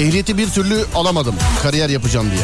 Ehliyeti 0.03 0.39
bir 0.39 0.51
türlü 0.51 0.85
alamadım 0.95 1.35
kariyer 1.63 1.89
yapacağım 1.89 2.31
diye. 2.31 2.41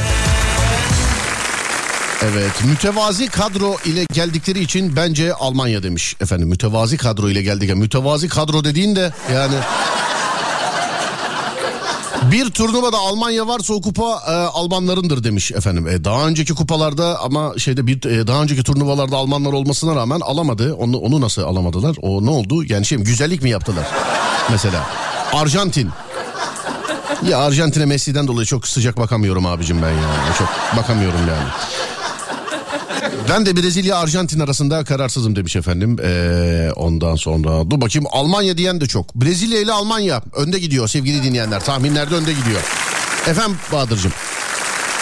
Evet 2.22 2.64
mütevazi 2.64 3.26
kadro 3.28 3.76
ile 3.84 4.04
geldikleri 4.12 4.60
için 4.60 4.96
bence 4.96 5.34
Almanya 5.34 5.82
demiş 5.82 6.16
efendim. 6.20 6.48
Mütevazi 6.48 6.96
kadro 6.96 7.28
ile 7.30 7.42
geldik. 7.42 7.74
Mütevazi 7.76 8.28
kadro 8.28 8.64
dediğin 8.64 8.96
de 8.96 9.12
yani... 9.34 9.54
Bir 12.32 12.50
turnuvada 12.50 12.98
Almanya 12.98 13.48
varsa 13.48 13.74
o 13.74 13.80
kupa 13.80 14.22
e, 14.26 14.30
Almanlarındır 14.30 15.24
demiş 15.24 15.52
efendim. 15.52 15.88
E, 15.88 16.04
daha 16.04 16.28
önceki 16.28 16.54
kupalarda 16.54 17.20
ama 17.20 17.58
şeyde 17.58 17.86
bir 17.86 18.04
e, 18.10 18.26
daha 18.26 18.42
önceki 18.42 18.62
turnuvalarda 18.62 19.16
Almanlar 19.16 19.52
olmasına 19.52 19.94
rağmen 19.94 20.20
alamadı. 20.20 20.74
Onu 20.74 20.96
onu 20.96 21.20
nasıl 21.20 21.42
alamadılar? 21.42 21.96
O 22.02 22.26
ne 22.26 22.30
oldu? 22.30 22.64
Yani 22.64 22.86
şey 22.86 22.98
güzellik 22.98 23.42
mi 23.42 23.50
yaptılar? 23.50 23.86
Mesela 24.50 24.86
Arjantin 25.32 25.90
ya 27.28 27.38
Arjantin'e 27.38 27.84
Messi'den 27.86 28.26
dolayı 28.26 28.46
çok 28.46 28.68
sıcak 28.68 28.98
bakamıyorum 28.98 29.46
abicim 29.46 29.82
ben 29.82 29.90
ya. 29.90 30.34
Çok 30.38 30.48
bakamıyorum 30.76 31.20
yani. 31.28 31.48
Ben 33.28 33.46
de 33.46 33.56
Brezilya 33.56 33.96
Arjantin 33.96 34.40
arasında 34.40 34.84
kararsızım 34.84 35.36
demiş 35.36 35.56
efendim. 35.56 35.96
Ee, 36.04 36.70
ondan 36.76 37.16
sonra 37.16 37.70
dur 37.70 37.80
bakayım 37.80 38.06
Almanya 38.10 38.58
diyen 38.58 38.80
de 38.80 38.86
çok. 38.86 39.14
Brezilya 39.14 39.60
ile 39.60 39.72
Almanya 39.72 40.22
önde 40.36 40.58
gidiyor 40.58 40.88
sevgili 40.88 41.22
dinleyenler. 41.22 41.64
Tahminlerde 41.64 42.14
önde 42.14 42.32
gidiyor. 42.32 42.60
Efendim 43.26 43.56
Bahadır'cığım. 43.72 44.12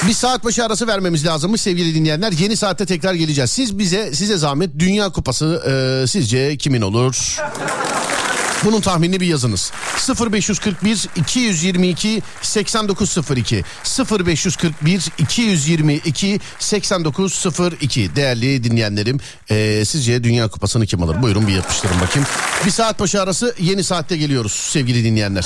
Bir 0.09 0.13
saat 0.13 0.45
başı 0.45 0.65
arası 0.65 0.87
vermemiz 0.87 1.27
lazımmış 1.27 1.61
sevgili 1.61 1.95
dinleyenler. 1.95 2.33
Yeni 2.33 2.57
saatte 2.57 2.87
tekrar 2.87 3.15
geleceğiz. 3.15 3.51
Siz 3.51 3.79
bize 3.79 4.15
size 4.15 4.37
zahmet 4.37 4.79
Dünya 4.79 5.09
Kupası 5.09 5.63
e, 5.67 6.07
sizce 6.07 6.57
kimin 6.57 6.83
olur? 6.83 7.37
Bunun 8.65 8.81
tahminini 8.81 9.21
bir 9.21 9.27
yazınız. 9.27 9.73
0541 10.33 11.09
222 11.17 12.23
8902 12.43 13.65
0541 14.27 15.03
222 15.19 16.41
8902 16.59 18.17
değerli 18.17 18.65
dinleyenlerim 18.65 19.21
eee, 19.51 19.85
sizce 19.85 20.25
Dünya 20.25 20.49
Kupası'nı 20.49 20.87
kim 20.87 21.03
alır? 21.03 21.23
Buyurun 21.23 21.47
bir 21.47 21.53
yapıştırın 21.53 22.01
bakayım. 22.01 22.29
Bir 22.67 22.71
saat 22.71 23.01
başı 23.01 23.23
arası 23.23 23.55
yeni 23.61 23.85
saatte 23.85 24.17
geliyoruz 24.17 24.53
sevgili 24.53 25.05
dinleyenler. 25.05 25.45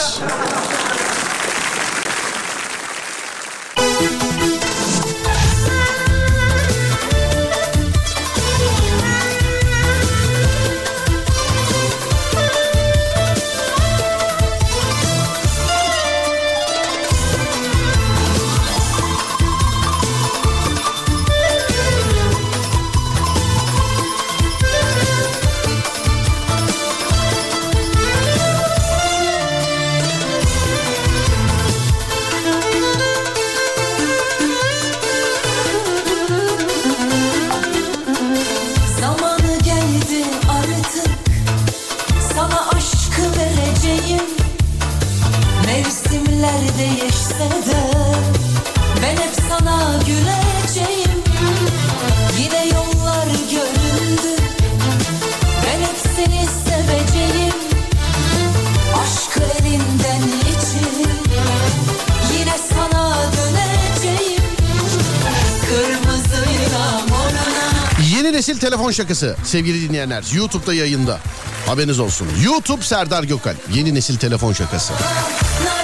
Şakası 68.96 69.36
sevgili 69.44 69.88
dinleyenler. 69.88 70.24
YouTube'da 70.34 70.74
yayında. 70.74 71.18
Haberiniz 71.66 71.98
olsun. 72.00 72.28
YouTube 72.44 72.82
Serdar 72.82 73.24
Gökal. 73.24 73.54
Yeni 73.74 73.94
nesil 73.94 74.16
telefon 74.16 74.52
şakası. 74.52 74.92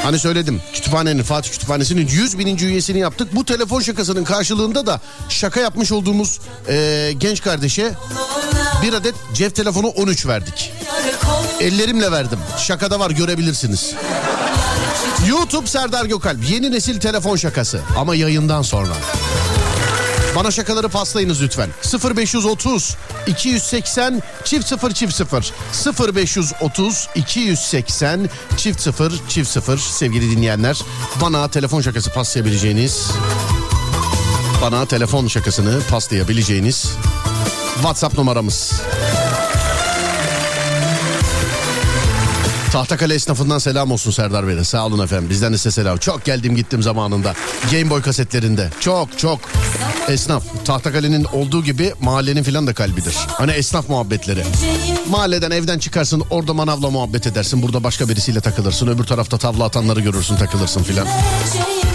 Hani 0.03 0.19
söyledim 0.19 0.61
kütüphanenin 0.73 1.23
Fatih 1.23 1.51
Kütüphanesi'nin 1.51 2.07
100 2.09 2.39
bininci 2.39 2.67
üyesini 2.67 2.99
yaptık. 2.99 3.37
Bu 3.37 3.45
telefon 3.45 3.81
şakasının 3.81 4.25
karşılığında 4.25 4.87
da 4.87 5.01
şaka 5.29 5.61
yapmış 5.61 5.93
olduğumuz 5.93 6.41
eee, 6.69 7.13
genç 7.13 7.43
kardeşe 7.43 7.93
bir 8.83 8.93
adet 8.93 9.15
cep 9.35 9.55
telefonu 9.55 9.87
13 9.89 10.27
verdik. 10.27 10.73
Ellerimle 11.61 12.13
verdim. 12.13 12.39
Şakada 12.59 13.01
var 13.01 13.11
görebilirsiniz. 13.11 13.95
YouTube 15.29 15.67
Serdar 15.67 16.05
Gökalp 16.05 16.51
yeni 16.51 16.71
nesil 16.73 17.01
telefon 17.01 17.37
şakası 17.37 17.81
ama 17.99 18.15
yayından 18.15 18.63
sonra. 18.63 18.93
Bana 20.37 20.51
şakaları 20.51 20.89
paslayınız 20.89 21.43
lütfen. 21.43 21.71
0530 22.17 22.97
280 23.27 24.23
çift 24.45 24.67
0 24.69 24.93
çift 24.93 25.15
0 25.15 25.53
0530 26.15 27.09
280 27.15 28.31
çift 28.57 28.81
0 28.81 29.13
çift 29.29 29.51
0 29.51 29.79
sevgili 29.79 30.37
dinleyenler. 30.37 30.81
Bana 31.21 31.49
telefon 31.49 31.81
şakası 31.81 32.13
paslayabileceğiniz 32.13 33.11
bana 34.63 34.87
telefon 34.87 35.27
şakasını 35.27 35.81
paslayabileceğiniz 35.91 36.97
WhatsApp 37.75 38.19
numaramız. 38.19 38.73
Tahtakale 42.73 43.15
esnafından 43.15 43.59
selam 43.59 43.93
olsun 43.93 44.11
Serdar 44.11 44.47
Bey'e. 44.47 44.65
Sağ 44.65 44.87
olun 44.87 45.05
efendim. 45.05 45.31
Bizden 45.31 45.53
de 45.53 45.59
size 45.59 45.71
selam. 45.71 45.99
Çok 45.99 46.25
geldim 46.25 46.57
gittim 46.57 46.83
zamanında. 46.83 47.35
Game 47.73 47.91
Boy 47.91 48.03
kasetlerinde. 48.03 48.71
Çok 48.81 49.19
çok. 49.19 49.41
Esnaf. 50.09 50.45
Tahtakale'nin 50.65 51.25
olduğu 51.25 51.65
gibi 51.65 51.95
mahallenin 52.01 52.43
filan 52.43 52.67
da 52.67 52.75
kalbidir. 52.75 53.15
Hani 53.29 53.53
esnaf 53.53 53.89
muhabbetleri. 53.89 54.45
Mahalleden 55.11 55.51
evden 55.51 55.79
çıkarsın 55.79 56.23
orada 56.31 56.55
manavla 56.55 56.91
muhabbet 56.91 57.27
edersin. 57.27 57.63
Burada 57.63 57.85
başka 57.85 58.09
birisiyle 58.09 58.41
takılırsın. 58.41 58.87
Öbür 58.87 59.05
tarafta 59.05 59.39
tavla 59.39 59.65
atanları 59.65 60.01
görürsün 60.01 60.37
takılırsın 60.37 60.83
filan. 60.83 61.07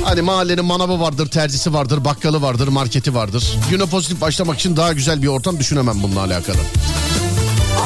Hani 0.03 0.21
mahallenin 0.21 0.65
manavı 0.65 0.99
vardır, 0.99 1.27
terzisi 1.27 1.73
vardır, 1.73 2.05
bakkalı 2.05 2.41
vardır, 2.41 2.67
marketi 2.67 3.15
vardır. 3.15 3.57
Güne 3.69 3.85
pozitif 3.85 4.21
başlamak 4.21 4.59
için 4.59 4.77
daha 4.77 4.93
güzel 4.93 5.21
bir 5.21 5.27
ortam 5.27 5.59
düşünemem 5.59 6.03
bununla 6.03 6.21
alakalı. 6.21 6.57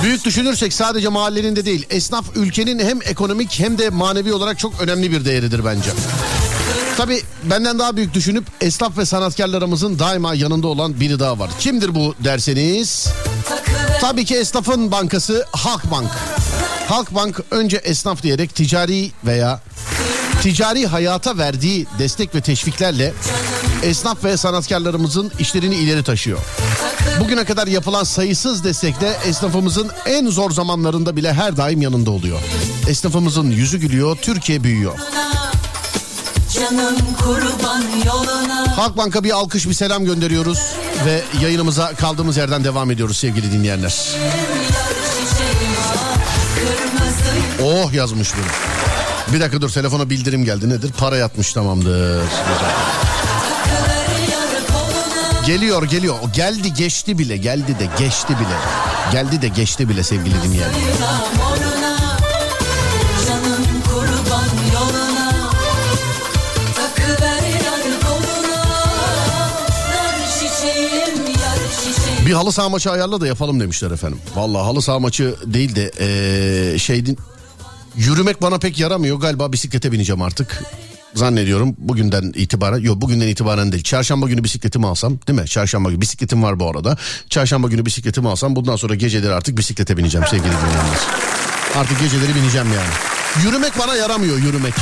Büyük 0.03 0.25
düşünürsek 0.25 0.73
sadece 0.73 1.09
mahallenin 1.09 1.55
de 1.55 1.65
değil 1.65 1.85
esnaf 1.89 2.25
ülkenin 2.35 2.79
hem 2.79 2.99
ekonomik 3.01 3.59
hem 3.59 3.77
de 3.77 3.89
manevi 3.89 4.33
olarak 4.33 4.59
çok 4.59 4.81
önemli 4.81 5.11
bir 5.11 5.25
değeridir 5.25 5.65
bence. 5.65 5.89
Tabi 6.97 7.21
benden 7.43 7.79
daha 7.79 7.95
büyük 7.95 8.13
düşünüp 8.13 8.43
esnaf 8.61 8.97
ve 8.97 9.05
sanatkarlarımızın 9.05 9.99
daima 9.99 10.33
yanında 10.33 10.67
olan 10.67 10.99
biri 10.99 11.19
daha 11.19 11.39
var. 11.39 11.51
Kimdir 11.59 11.95
bu 11.95 12.15
derseniz? 12.19 13.07
Tabii 14.01 14.25
ki 14.25 14.35
esnafın 14.35 14.91
bankası 14.91 15.45
Halkbank. 15.51 16.11
Halkbank 16.87 17.41
önce 17.51 17.77
esnaf 17.77 18.23
diyerek 18.23 18.55
ticari 18.55 19.11
veya 19.25 19.61
ticari 20.41 20.87
hayata 20.87 21.37
verdiği 21.37 21.87
destek 21.99 22.35
ve 22.35 22.41
teşviklerle 22.41 23.13
esnaf 23.83 24.23
ve 24.23 24.37
sanatkarlarımızın 24.37 25.31
işlerini 25.39 25.75
ileri 25.75 26.03
taşıyor. 26.03 26.39
Bugüne 27.23 27.45
kadar 27.45 27.67
yapılan 27.67 28.03
sayısız 28.03 28.63
destekle 28.63 29.17
esnafımızın 29.25 29.91
en 30.05 30.27
zor 30.29 30.51
zamanlarında 30.51 31.15
bile 31.15 31.33
her 31.33 31.57
daim 31.57 31.81
yanında 31.81 32.11
oluyor. 32.11 32.39
Esnafımızın 32.87 33.51
yüzü 33.51 33.77
gülüyor, 33.77 34.17
Türkiye 34.21 34.63
büyüyor. 34.63 34.93
Halkbank'a 38.75 39.23
bir 39.23 39.31
alkış 39.31 39.67
bir 39.67 39.73
selam 39.73 40.05
gönderiyoruz 40.05 40.59
ve 41.05 41.21
yayınımıza 41.41 41.93
kaldığımız 41.93 42.37
yerden 42.37 42.63
devam 42.63 42.91
ediyoruz 42.91 43.17
sevgili 43.17 43.51
dinleyenler. 43.51 43.95
Oh 47.63 47.93
yazmış 47.93 48.33
bunu. 48.35 49.35
Bir 49.35 49.41
dakika 49.41 49.61
dur 49.61 49.69
telefona 49.69 50.09
bildirim 50.09 50.45
geldi 50.45 50.69
nedir? 50.69 50.91
Para 50.97 51.17
yatmış 51.17 51.53
tamamdır. 51.53 52.21
Geliyor 55.45 55.83
geliyor. 55.83 56.15
Geldi 56.35 56.73
geçti 56.73 57.17
bile 57.17 57.37
geldi 57.37 57.79
de 57.79 57.89
geçti 57.99 58.33
bile. 58.33 58.57
Geldi 59.11 59.41
de 59.41 59.47
geçti 59.47 59.89
bile 59.89 60.03
sevgili 60.03 60.43
dinleyenler. 60.43 60.75
Bir 72.25 72.33
halı 72.33 72.51
saha 72.51 72.69
maçı 72.69 72.91
ayarla 72.91 73.21
da 73.21 73.27
yapalım 73.27 73.59
demişler 73.59 73.91
efendim. 73.91 74.19
Vallahi 74.35 74.63
halı 74.63 74.81
saha 74.81 74.99
maçı 74.99 75.35
değil 75.45 75.75
de 75.75 75.91
ee, 75.99 76.79
şeydin 76.79 77.17
yürümek 77.95 78.41
bana 78.41 78.57
pek 78.59 78.79
yaramıyor. 78.79 79.19
Galiba 79.19 79.51
bisiklete 79.51 79.91
bineceğim 79.91 80.21
artık. 80.21 80.63
Zannediyorum 81.15 81.75
bugünden 81.77 82.31
itibaren 82.35 82.77
yok 82.79 83.01
bugünden 83.01 83.27
itibaren 83.27 83.71
değil. 83.71 83.83
Çarşamba 83.83 84.27
günü 84.27 84.43
bisikletimi 84.43 84.87
alsam 84.87 85.17
değil 85.27 85.39
mi? 85.39 85.47
Çarşamba 85.47 85.89
günü 85.89 86.01
bisikletim 86.01 86.43
var 86.43 86.59
bu 86.59 86.69
arada. 86.69 86.97
Çarşamba 87.29 87.67
günü 87.67 87.85
bisikletimi 87.85 88.29
alsam 88.29 88.55
bundan 88.55 88.75
sonra 88.75 88.95
geceleri 88.95 89.33
artık 89.33 89.57
bisiklete 89.57 89.97
bineceğim 89.97 90.27
sevgili 90.27 90.51
dinleyenler. 90.51 90.99
Artık 91.75 91.99
geceleri 91.99 92.35
bineceğim 92.35 92.67
yani. 92.67 93.45
Yürümek 93.45 93.79
bana 93.79 93.95
yaramıyor 93.95 94.37
yürümek. 94.37 94.73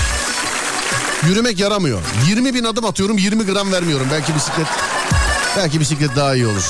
Yürümek 1.28 1.60
yaramıyor. 1.60 2.02
20 2.28 2.54
bin 2.54 2.64
adım 2.64 2.86
atıyorum 2.86 3.18
20 3.18 3.46
gram 3.46 3.72
vermiyorum. 3.72 4.08
Belki 4.12 4.36
bisiklet 4.36 4.68
belki 5.58 5.80
bisiklet 5.80 6.16
daha 6.16 6.36
iyi 6.36 6.48
olur. 6.48 6.64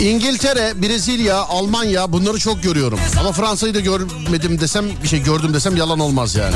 İngiltere, 0.00 0.82
Brezilya, 0.82 1.36
Almanya 1.36 2.12
bunları 2.12 2.38
çok 2.38 2.62
görüyorum. 2.62 3.00
Ama 3.20 3.32
Fransa'yı 3.32 3.74
da 3.74 3.80
görmedim 3.80 4.60
desem 4.60 4.84
bir 5.02 5.08
şey 5.08 5.22
gördüm 5.22 5.54
desem 5.54 5.76
yalan 5.76 5.98
olmaz 5.98 6.34
yani. 6.34 6.54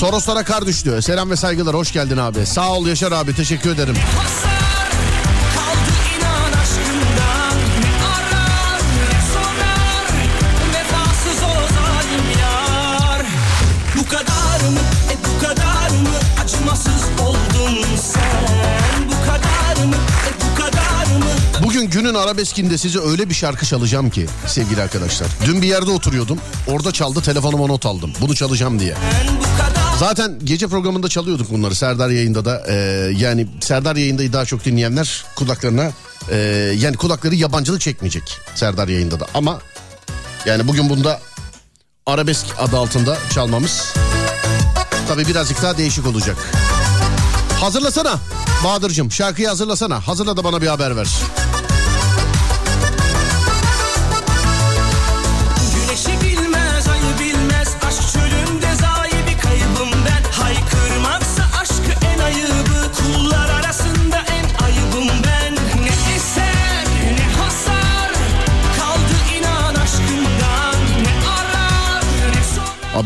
Toroslara 0.00 0.44
kar 0.44 0.66
düştü. 0.66 1.02
Selam 1.02 1.30
ve 1.30 1.36
saygılar. 1.36 1.74
Hoş 1.74 1.92
geldin 1.92 2.16
abi. 2.16 2.46
Sağ 2.46 2.72
ol 2.72 2.86
Yaşar 2.86 3.12
abi. 3.12 3.34
Teşekkür 3.34 3.70
ederim. 3.70 3.96
Arabeskinde 22.24 22.78
size 22.78 22.98
öyle 22.98 23.28
bir 23.28 23.34
şarkı 23.34 23.66
çalacağım 23.66 24.10
ki 24.10 24.26
sevgili 24.46 24.82
arkadaşlar. 24.82 25.28
Dün 25.46 25.62
bir 25.62 25.66
yerde 25.66 25.90
oturuyordum. 25.90 26.38
Orada 26.68 26.92
çaldı 26.92 27.20
telefonuma 27.20 27.66
not 27.66 27.86
aldım. 27.86 28.12
Bunu 28.20 28.34
çalacağım 28.34 28.78
diye. 28.78 28.96
Zaten 29.98 30.38
gece 30.44 30.68
programında 30.68 31.08
çalıyorduk 31.08 31.50
bunları 31.50 31.74
Serdar 31.74 32.10
yayında 32.10 32.44
da. 32.44 32.62
Ee, 32.68 32.74
yani 33.16 33.46
Serdar 33.60 33.96
yayındayı 33.96 34.32
daha 34.32 34.44
çok 34.44 34.64
dinleyenler 34.64 35.24
kulaklarına 35.36 35.90
e, 36.30 36.36
yani 36.78 36.96
kulakları 36.96 37.34
yabancılık 37.34 37.80
çekmeyecek 37.80 38.40
Serdar 38.54 38.88
yayında 38.88 39.20
da. 39.20 39.26
Ama 39.34 39.60
yani 40.46 40.68
bugün 40.68 40.88
bunda 40.88 41.20
arabesk 42.06 42.46
adı 42.58 42.76
altında 42.76 43.16
çalmamız 43.34 43.94
tabii 45.08 45.26
birazcık 45.26 45.62
daha 45.62 45.78
değişik 45.78 46.06
olacak. 46.06 46.36
Hazırlasana 47.60 48.18
Bahadır'cığım 48.64 49.12
şarkıyı 49.12 49.48
hazırlasana. 49.48 50.08
Hazırla 50.08 50.36
da 50.36 50.44
bana 50.44 50.62
bir 50.62 50.66
haber 50.66 50.96
ver. 50.96 51.08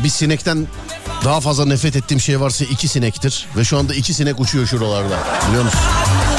Bir 0.04 0.08
sinekten 0.08 0.66
daha 1.24 1.40
fazla 1.40 1.64
nefret 1.64 1.96
ettiğim 1.96 2.20
şey 2.20 2.40
varsa 2.40 2.64
iki 2.64 2.88
sinektir. 2.88 3.46
Ve 3.56 3.64
şu 3.64 3.78
anda 3.78 3.94
iki 3.94 4.14
sinek 4.14 4.40
uçuyor 4.40 4.66
şuralarda. 4.66 5.18
Biliyor 5.48 5.64
musun? 5.64 5.80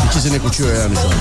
İki 0.09 0.19
sinek 0.21 0.45
uçuyor 0.45 0.75
yani 0.75 0.95
şu 0.95 1.01
an. 1.01 1.13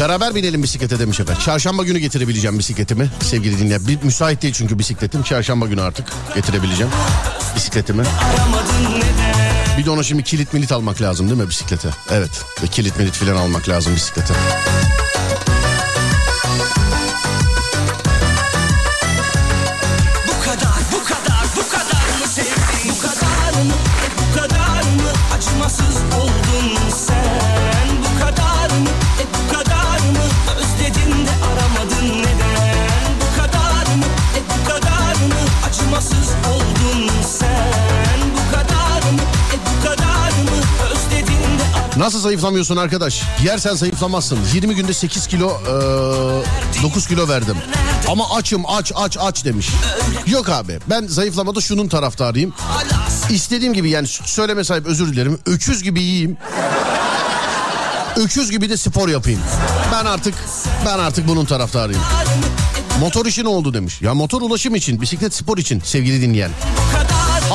Beraber 0.00 0.34
binelim 0.34 0.62
bisiklete 0.62 0.98
demiş 0.98 1.20
efendim. 1.20 1.42
Çarşamba 1.44 1.84
günü 1.84 1.98
getirebileceğim 1.98 2.58
bisikletimi 2.58 3.10
sevgili 3.22 3.58
dinleyen. 3.58 3.86
Bir, 3.86 4.02
müsait 4.02 4.42
değil 4.42 4.54
çünkü 4.54 4.78
bisikletim. 4.78 5.22
Çarşamba 5.22 5.66
günü 5.66 5.82
artık 5.82 6.06
getirebileceğim 6.34 6.92
bisikletimi. 7.56 8.02
Bir 9.78 9.84
de 9.84 9.90
ona 9.90 10.02
şimdi 10.02 10.22
kilit 10.24 10.52
milit 10.54 10.72
almak 10.72 11.02
lazım 11.02 11.28
değil 11.28 11.40
mi 11.40 11.48
bisiklete? 11.48 11.88
Evet. 12.10 12.30
Ve 12.62 12.66
kilit 12.66 12.98
milit 12.98 13.14
falan 13.14 13.36
almak 13.36 13.68
lazım 13.68 13.94
bisiklete. 13.96 14.34
Nasıl 42.00 42.20
zayıflamıyorsun 42.20 42.76
arkadaş? 42.76 43.22
Yersen 43.44 43.74
zayıflamazsın. 43.74 44.38
20 44.54 44.74
günde 44.74 44.92
8 44.94 45.26
kilo, 45.26 45.50
e, 45.50 46.82
9 46.82 47.06
kilo 47.06 47.28
verdim. 47.28 47.56
Ama 48.08 48.34
açım 48.34 48.62
aç 48.66 48.92
aç 48.94 49.16
aç 49.20 49.44
demiş. 49.44 49.68
Yok 50.26 50.48
abi 50.48 50.78
ben 50.90 51.06
zayıflamada 51.06 51.60
şunun 51.60 51.88
taraftarıyım. 51.88 52.52
İstediğim 53.30 53.72
gibi 53.72 53.90
yani 53.90 54.06
söyleme 54.06 54.64
sahip 54.64 54.86
özür 54.86 55.12
dilerim. 55.12 55.38
Öküz 55.46 55.82
gibi 55.82 56.02
yiyeyim. 56.02 56.36
Öküz 58.16 58.50
gibi 58.50 58.70
de 58.70 58.76
spor 58.76 59.08
yapayım. 59.08 59.40
Ben 59.92 60.04
artık 60.04 60.34
ben 60.86 60.98
artık 60.98 61.28
bunun 61.28 61.44
taraftarıyım. 61.44 62.02
Motor 63.00 63.26
işi 63.26 63.44
ne 63.44 63.48
oldu 63.48 63.74
demiş. 63.74 64.02
Ya 64.02 64.14
motor 64.14 64.42
ulaşım 64.42 64.74
için, 64.74 65.00
bisiklet 65.00 65.34
spor 65.34 65.58
için 65.58 65.80
sevgili 65.80 66.22
dinleyen. 66.22 66.50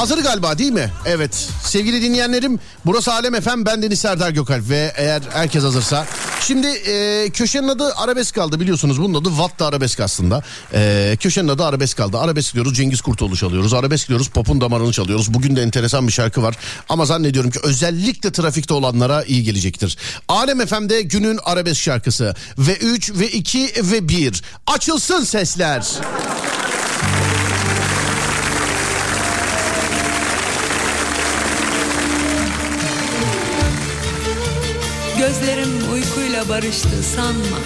Hazır 0.06 0.24
galiba 0.24 0.58
değil 0.58 0.72
mi? 0.72 0.92
Evet. 1.06 1.50
Sevgili 1.64 2.02
dinleyenlerim 2.02 2.60
burası 2.86 3.14
Alem 3.14 3.36
Efem 3.36 3.66
ben 3.66 3.82
Deniz 3.82 4.00
Serdar 4.00 4.30
Gökalp 4.30 4.70
ve 4.70 4.94
eğer 4.96 5.22
herkes 5.34 5.64
hazırsa. 5.64 6.06
Şimdi 6.42 6.68
e, 6.68 7.30
köşenin 7.30 7.68
adı 7.68 7.94
Arabesk 7.96 8.36
kaldı 8.36 8.60
biliyorsunuz 8.60 9.02
bunun 9.02 9.22
adı 9.22 9.30
Watt 9.30 9.60
da 9.60 9.66
Arabesk 9.66 10.00
aslında. 10.00 10.44
E, 10.74 11.18
köşenin 11.20 11.48
adı 11.48 11.66
Arabesk 11.66 11.98
kaldı. 11.98 12.18
Arabesk 12.18 12.54
diyoruz 12.54 12.78
Cengiz 12.78 13.02
Kurtoğlu 13.02 13.36
çalıyoruz. 13.38 13.74
Arabesk 13.74 14.08
diyoruz 14.08 14.28
Pop'un 14.28 14.62
damarını 14.62 14.92
çalıyoruz. 14.92 15.34
Bugün 15.34 15.56
de 15.56 15.62
enteresan 15.62 16.08
bir 16.08 16.14
şarkı 16.14 16.44
var. 16.44 16.56
Ama 16.90 17.06
zannediyorum 17.06 17.52
ki 17.52 17.60
özellikle 17.64 18.32
trafikte 18.32 18.74
olanlara 18.74 19.24
iyi 19.24 19.44
gelecektir. 19.44 19.98
Alem 20.28 20.62
Efem'de 20.62 21.02
günün 21.02 21.40
arabesk 21.44 21.82
şarkısı. 21.82 22.36
Ve 22.58 22.76
3 22.76 23.12
ve 23.14 23.32
2 23.32 23.74
ve 23.78 24.10
1. 24.10 24.44
Açılsın 24.68 25.24
sesler. 25.24 25.86
aşkıyla 36.36 36.50
barıştı 36.50 37.04
sanma. 37.16 37.60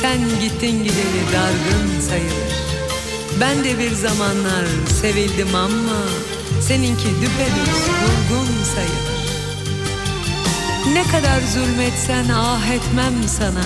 Sen 0.00 0.20
gittin 0.40 0.84
gideni 0.84 1.22
dargın 1.32 2.00
sayılır. 2.00 2.52
Ben 3.40 3.64
de 3.64 3.78
bir 3.78 3.90
zamanlar 3.90 4.66
sevildim 5.00 5.54
ama 5.54 6.02
Seninki 6.60 7.08
düpedüz 7.08 7.82
vurgun 8.02 8.48
sayılır. 8.74 9.22
Ne 10.92 11.02
kadar 11.02 11.40
zulmetsen 11.54 12.28
ah 12.34 12.70
etmem 12.70 13.14
sana. 13.28 13.64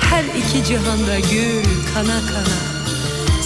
Her 0.00 0.24
iki 0.24 0.64
cihanda 0.64 1.18
gül 1.18 1.64
kana 1.94 2.20
kana. 2.20 2.58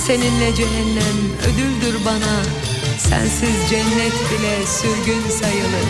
Seninle 0.06 0.54
cehennem 0.54 1.18
ödüldür 1.42 2.04
bana. 2.04 2.42
Sensiz 2.98 3.70
cennet 3.70 4.16
bile 4.30 4.66
sürgün 4.66 5.30
sayılır 5.30 5.88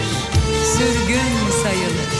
Sürgün 0.76 1.62
sayılır. 1.62 2.15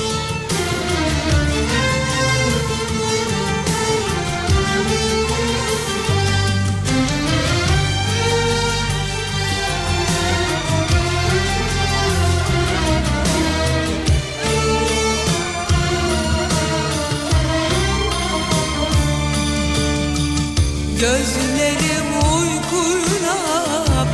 Gözlerim 21.01 22.09
uykuyla 22.33 23.37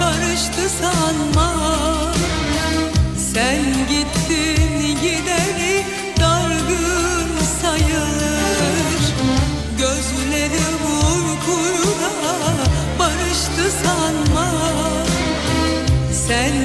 barıştı 0.00 0.68
sanma. 0.80 1.52
Sen 3.34 3.62
gittin 3.88 4.96
gideri 5.02 5.84
dargın 6.20 7.28
sayılır. 7.62 9.02
Gözlerim 9.78 10.80
uykuyla 11.04 12.12
barıştı 12.98 13.76
sanma. 13.84 14.50
Sen 16.28 16.61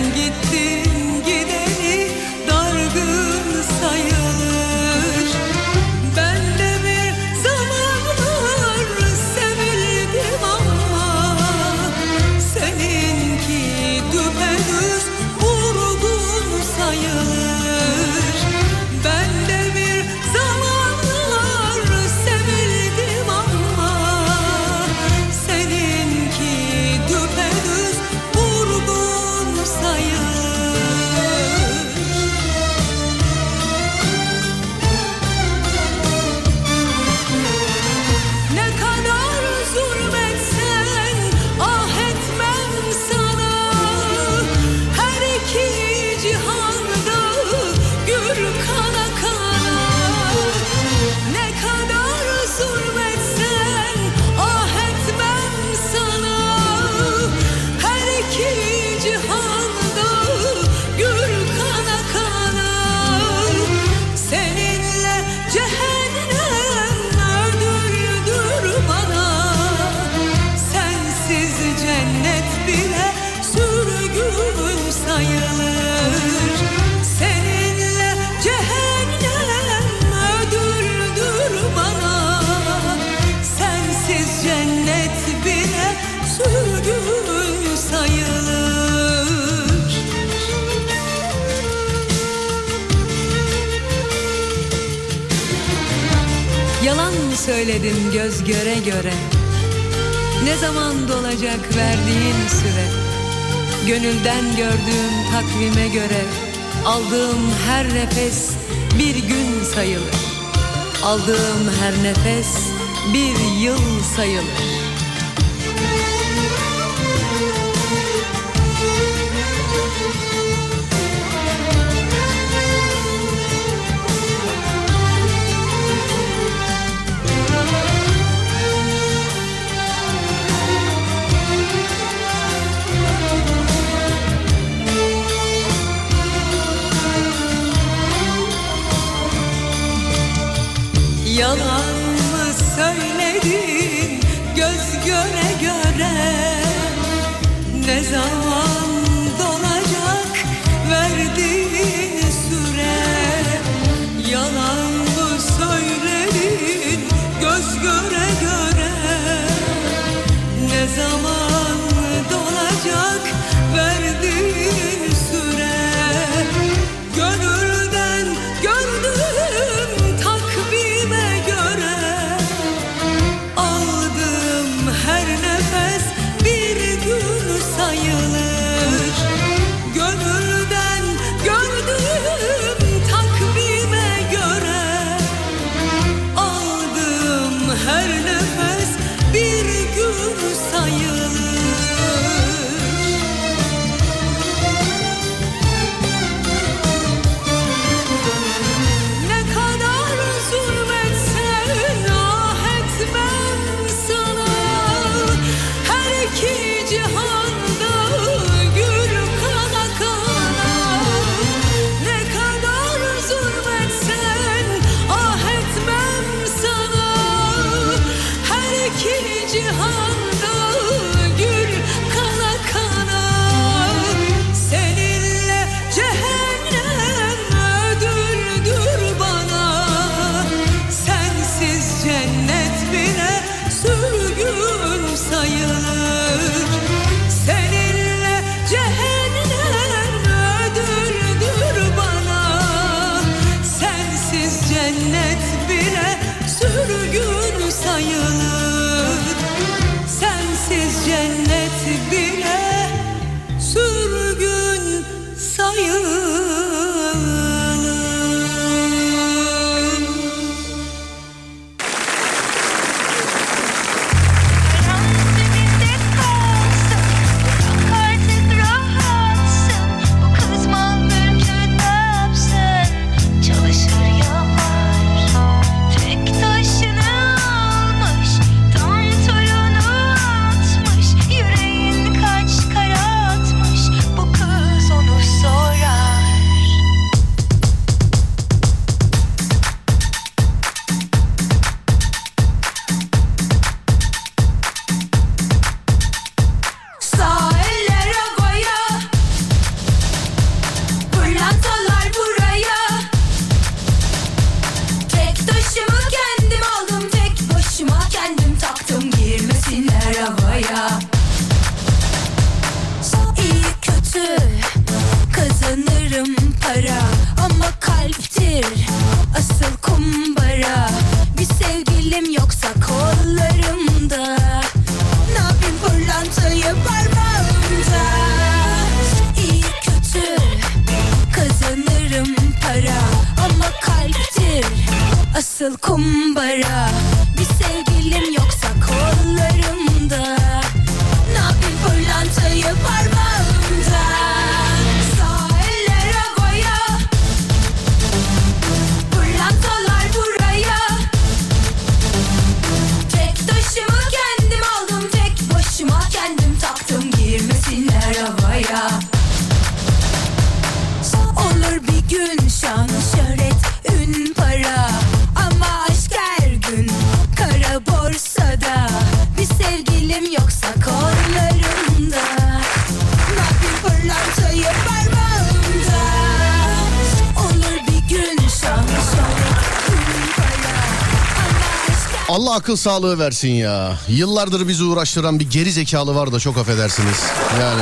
akıl 382.57 382.75
sağlığı 382.75 383.19
versin 383.19 383.49
ya. 383.49 383.97
Yıllardır 384.07 384.67
bizi 384.67 384.83
uğraştıran 384.83 385.39
bir 385.39 385.49
geri 385.49 385.71
zekalı 385.71 386.15
var 386.15 386.31
da 386.31 386.39
çok 386.39 386.57
affedersiniz. 386.57 387.17
Yani 387.61 387.81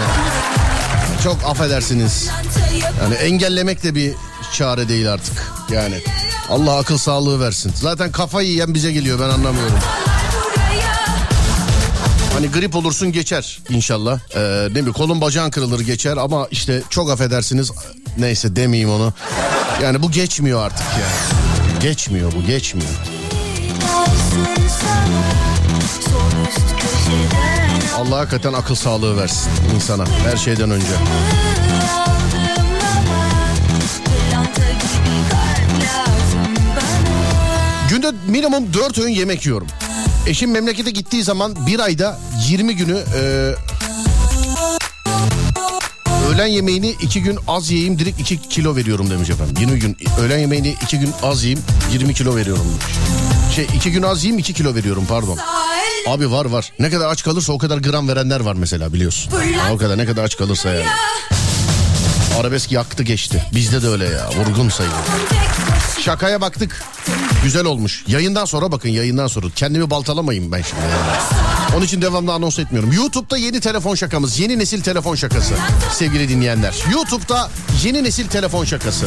çok 1.23 1.43
affedersiniz. 1.43 2.30
Yani 3.01 3.15
engellemek 3.15 3.84
de 3.84 3.95
bir 3.95 4.13
çare 4.53 4.89
değil 4.89 5.13
artık. 5.13 5.51
Yani 5.71 5.95
Allah 6.49 6.78
akıl 6.78 6.97
sağlığı 6.97 7.39
versin. 7.39 7.71
Zaten 7.76 8.11
kafayı 8.11 8.49
yiyen 8.49 8.73
bize 8.73 8.91
geliyor 8.91 9.19
ben 9.19 9.30
anlamıyorum. 9.30 9.80
Hani 12.34 12.51
grip 12.51 12.76
olursun 12.76 13.11
geçer 13.11 13.59
inşallah. 13.69 14.19
Ee, 14.36 14.39
ne 14.39 14.76
bileyim 14.76 14.93
kolun 14.93 15.21
bacağın 15.21 15.49
kırılır 15.49 15.80
geçer 15.80 16.17
ama 16.17 16.47
işte 16.51 16.82
çok 16.89 17.11
affedersiniz. 17.11 17.71
Neyse 18.17 18.55
demeyeyim 18.55 18.89
onu. 18.89 19.13
Yani 19.84 20.03
bu 20.03 20.11
geçmiyor 20.11 20.65
artık 20.65 20.86
yani. 20.93 21.82
Geçmiyor 21.82 22.32
bu 22.36 22.45
geçmiyor. 22.47 22.89
Allah 27.97 28.17
hakikaten 28.17 28.53
akıl 28.53 28.75
sağlığı 28.75 29.17
versin 29.17 29.51
insana 29.75 30.05
her 30.31 30.38
şeyden 30.38 30.71
önce. 30.71 30.86
Günde 37.89 38.11
minimum 38.27 38.73
4 38.73 38.99
öğün 38.99 39.11
yemek 39.13 39.45
yiyorum. 39.45 39.67
Eşim 40.27 40.51
memlekete 40.51 40.91
gittiği 40.91 41.23
zaman 41.23 41.55
bir 41.67 41.79
ayda 41.79 42.19
20 42.47 42.75
günü 42.75 43.03
e, 43.15 43.53
öğlen 46.29 46.47
yemeğini 46.47 46.89
2 47.01 47.21
gün 47.23 47.39
az 47.47 47.71
yiyeyim 47.71 47.99
direkt 47.99 48.19
2 48.19 48.41
kilo 48.41 48.75
veriyorum 48.75 49.09
demiş 49.09 49.29
efendim. 49.29 49.55
20 49.59 49.79
gün 49.79 49.97
öğlen 50.21 50.39
yemeğini 50.39 50.75
2 50.83 50.99
gün 50.99 51.11
az 51.23 51.43
yiyeyim 51.43 51.63
20 51.93 52.13
kilo 52.13 52.36
veriyorum 52.36 52.65
demiş. 52.65 53.14
Şey 53.52 53.68
2 53.76 53.91
gün 53.91 54.02
az 54.04 54.24
yiyeyim 54.24 54.39
2 54.39 54.54
kilo 54.54 54.76
veriyorum 54.76 55.06
pardon. 55.10 55.38
Abi 56.08 56.32
var 56.32 56.46
var. 56.46 56.72
Ne 56.80 56.89
kadar 56.89 57.10
aç 57.10 57.24
kalırsa 57.24 57.54
o 57.54 57.58
kadar 57.58 57.78
gram 57.78 58.08
verenler 58.08 58.39
var 58.39 58.54
mesela 58.54 58.93
biliyorsun. 58.93 59.32
Ya 59.58 59.74
o 59.74 59.78
kadar 59.78 59.98
ne 59.98 60.06
kadar 60.06 60.24
aç 60.24 60.38
kalırsa 60.38 60.70
yani. 60.70 60.86
Arabesk 62.39 62.72
yaktı 62.72 63.04
geçti. 63.04 63.43
Bizde 63.56 63.82
de 63.82 63.88
öyle 63.88 64.06
ya. 64.06 64.30
Vurgun 64.38 64.70
sayılır. 64.70 64.96
Şakaya 66.02 66.41
baktık. 66.41 66.84
Güzel 67.43 67.66
olmuş. 67.66 68.04
Yayından 68.08 68.46
sonra 68.46 68.72
bakın 68.72 68.89
yayından 68.89 69.28
sonra. 69.28 69.46
Kendimi 69.56 69.89
baltalamayayım 69.89 70.52
ben 70.52 70.62
şimdi. 70.62 70.82
yani. 70.82 71.18
Onun 71.76 71.86
için 71.86 72.02
devamlı 72.02 72.34
anons 72.34 72.60
etmiyorum. 72.60 72.91
YouTube'da 72.91 73.38
yeni 73.38 73.60
telefon 73.60 73.96
şakamız. 73.96 74.39
Yeni 74.39 74.60
nesil 74.60 74.82
telefon 74.82 75.16
şakası. 75.16 75.54
Sevgili 75.93 76.30
dinleyenler. 76.30 76.76
YouTube'da 76.91 77.50
yeni 77.84 78.04
nesil 78.04 78.28
telefon 78.28 78.66
şakası. 78.66 79.06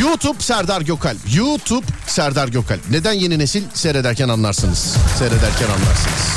YouTube 0.00 0.42
Serdar 0.42 0.80
Gökalp. 0.80 1.18
YouTube 1.34 1.86
Serdar 2.06 2.48
Gökalp. 2.48 2.90
Neden 2.90 3.12
yeni 3.12 3.38
nesil? 3.38 3.62
Seyrederken 3.74 4.28
anlarsınız. 4.28 4.96
Seyrederken 5.18 5.66
anlarsınız. 5.66 6.32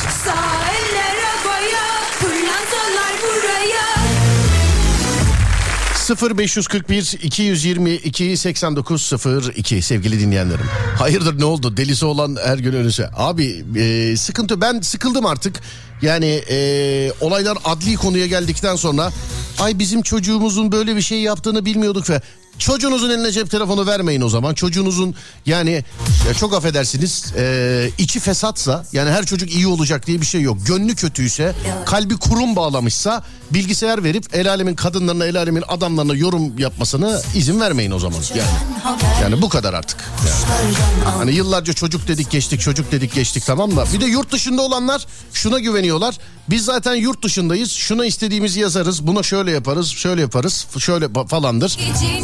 Buraya 6.22 6.38
0541 6.38 7.18
222 7.24 8.38
8902 8.38 9.82
sevgili 9.82 10.20
dinleyenlerim. 10.20 10.66
Hayırdır 10.98 11.40
ne 11.40 11.46
oldu? 11.46 11.78
Delisi 11.78 12.06
olan 12.06 12.38
her 12.46 12.58
gün 12.58 12.74
ölüse. 12.74 13.10
Abi 13.16 13.66
e, 13.76 14.18
sıkıntı 14.18 14.62
ben 14.62 14.82
sıkıldım 14.82 15.26
artık. 15.26 15.62
Yani 16.02 16.44
e, 16.50 17.12
olaylar 17.22 17.58
adli 17.66 17.96
konuya 17.96 18.26
geldikten 18.26 18.76
sonra 18.76 19.12
ay 19.60 19.80
bizim 19.80 20.02
çocuğumuzun 20.02 20.72
böyle 20.72 20.96
bir 20.96 21.02
şey 21.02 21.22
yaptığını 21.22 21.66
bilmiyorduk 21.66 22.10
ve 22.10 22.22
Çocuğunuzun 22.60 23.10
eline 23.10 23.32
cep 23.32 23.52
telefonu 23.52 23.86
vermeyin 23.88 24.22
o 24.22 24.30
zaman. 24.30 24.54
Çocuğunuzun 24.54 25.16
yani 25.46 25.84
ya 26.28 26.34
çok 26.34 26.54
affedersiniz 26.54 27.34
e, 27.38 27.90
içi 27.98 28.20
fesatsa 28.20 28.86
yani 28.94 29.10
her 29.10 29.26
çocuk 29.26 29.52
iyi 29.52 29.68
olacak 29.68 30.08
diye 30.08 30.22
bir 30.22 30.26
şey 30.26 30.42
yok. 30.42 30.58
Gönlü 30.66 30.96
kötüyse 30.96 31.56
kalbi 31.86 32.18
kurum 32.18 32.56
bağlamışsa 32.56 33.24
bilgisayar 33.52 34.04
verip 34.04 34.26
el 34.36 34.50
alemin 34.50 34.76
kadınlarına 34.76 35.26
el 35.26 35.38
alemin 35.38 35.64
adamlarına 35.68 36.14
yorum 36.14 36.60
yapmasını 36.60 37.22
izin 37.36 37.60
vermeyin 37.60 37.92
o 37.92 38.00
zaman. 38.00 38.20
Yani, 38.36 38.50
yani 39.22 39.42
bu 39.42 39.50
kadar 39.50 39.74
artık. 39.74 39.98
Yani. 40.28 40.76
Hani 41.18 41.36
yıllarca 41.36 41.74
çocuk 41.74 42.08
dedik 42.08 42.32
geçtik 42.32 42.62
çocuk 42.62 42.92
dedik 42.92 43.14
geçtik 43.14 43.44
tamam 43.46 43.76
da 43.76 43.86
bir 43.94 44.02
de 44.02 44.06
yurt 44.06 44.32
dışında 44.32 44.62
olanlar 44.62 45.06
şuna 45.34 45.60
güveniyorlar. 45.60 46.18
Biz 46.50 46.66
zaten 46.66 46.96
yurt 46.96 47.24
dışındayız 47.24 47.72
şuna 47.72 48.06
istediğimizi 48.06 48.60
yazarız 48.60 49.08
buna 49.08 49.24
şöyle 49.24 49.52
yaparız 49.52 49.88
şöyle 49.90 50.22
yaparız 50.22 50.66
şöyle 50.80 51.06
fa- 51.06 51.28
falandır. 51.28 51.78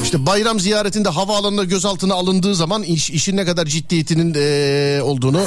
İşte 0.03 0.20
bayram 0.25 0.59
ziyaretinde 0.59 1.09
havaalanında 1.09 1.63
gözaltına 1.63 2.13
alındığı 2.13 2.55
zaman 2.55 2.83
iş, 2.83 3.09
işin 3.09 3.37
ne 3.37 3.45
kadar 3.45 3.65
ciddiyetinin 3.65 4.33
eee, 4.33 5.01
olduğunu 5.01 5.41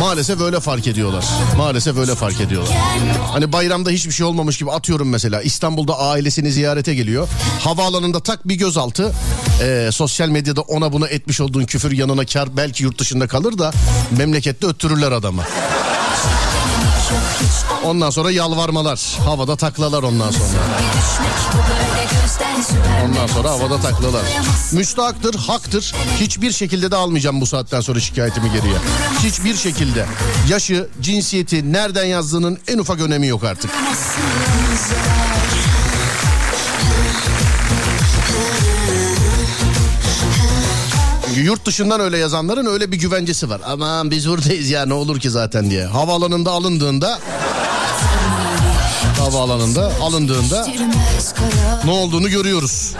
maalesef 0.00 0.40
öyle 0.40 0.60
fark 0.60 0.86
ediyorlar. 0.86 1.24
Maalesef 1.56 1.96
öyle 1.96 2.14
fark 2.14 2.40
ediyorlar. 2.40 2.76
Hani 3.32 3.52
bayramda 3.52 3.90
hiçbir 3.90 4.12
şey 4.12 4.26
olmamış 4.26 4.58
gibi 4.58 4.70
atıyorum 4.70 5.08
mesela 5.08 5.42
İstanbul'da 5.42 5.98
ailesini 5.98 6.52
ziyarete 6.52 6.94
geliyor. 6.94 7.28
Havaalanında 7.64 8.20
tak 8.20 8.48
bir 8.48 8.54
gözaltı. 8.54 9.12
Eee, 9.60 9.88
sosyal 9.92 10.28
medyada 10.28 10.60
ona 10.60 10.92
buna 10.92 11.06
etmiş 11.08 11.40
olduğun 11.40 11.64
küfür 11.64 11.92
yanına 11.92 12.26
kar 12.26 12.56
belki 12.56 12.82
yurt 12.84 12.98
dışında 12.98 13.26
kalır 13.26 13.58
da 13.58 13.72
memlekette 14.18 14.66
öttürürler 14.66 15.12
adamı. 15.12 15.42
Ondan 17.84 18.10
sonra 18.10 18.30
yalvarmalar. 18.30 19.18
Havada 19.24 19.56
taklalar 19.56 20.02
ondan 20.02 20.30
sonra. 20.30 20.48
Ondan 23.04 23.26
sonra 23.26 23.50
havada 23.50 23.80
taklalar. 23.80 24.22
Müstahaktır, 24.72 25.34
haktır. 25.34 25.94
Hiçbir 26.20 26.52
şekilde 26.52 26.90
de 26.90 26.96
almayacağım 26.96 27.40
bu 27.40 27.46
saatten 27.46 27.80
sonra 27.80 28.00
şikayetimi 28.00 28.52
geriye. 28.52 28.76
Hiçbir 29.24 29.56
şekilde. 29.56 30.06
Yaşı, 30.48 30.88
cinsiyeti, 31.00 31.72
nereden 31.72 32.04
yazdığının 32.04 32.58
en 32.68 32.78
ufak 32.78 33.00
önemi 33.00 33.26
yok 33.26 33.44
artık. 33.44 33.70
Çünkü 41.40 41.50
yurt 41.50 41.66
dışından 41.66 42.00
öyle 42.00 42.18
yazanların 42.18 42.66
öyle 42.66 42.92
bir 42.92 42.96
güvencesi 42.96 43.50
var. 43.50 43.60
Aman 43.66 44.10
biz 44.10 44.28
buradayız 44.28 44.70
ya 44.70 44.86
ne 44.86 44.94
olur 44.94 45.20
ki 45.20 45.30
zaten 45.30 45.70
diye. 45.70 45.84
Havaalanında 45.84 46.50
alındığında 46.50 47.18
havaalanında 49.18 49.92
alındığında 50.02 50.66
ne 51.84 51.90
olduğunu 51.90 52.28
görüyoruz. 52.28 52.94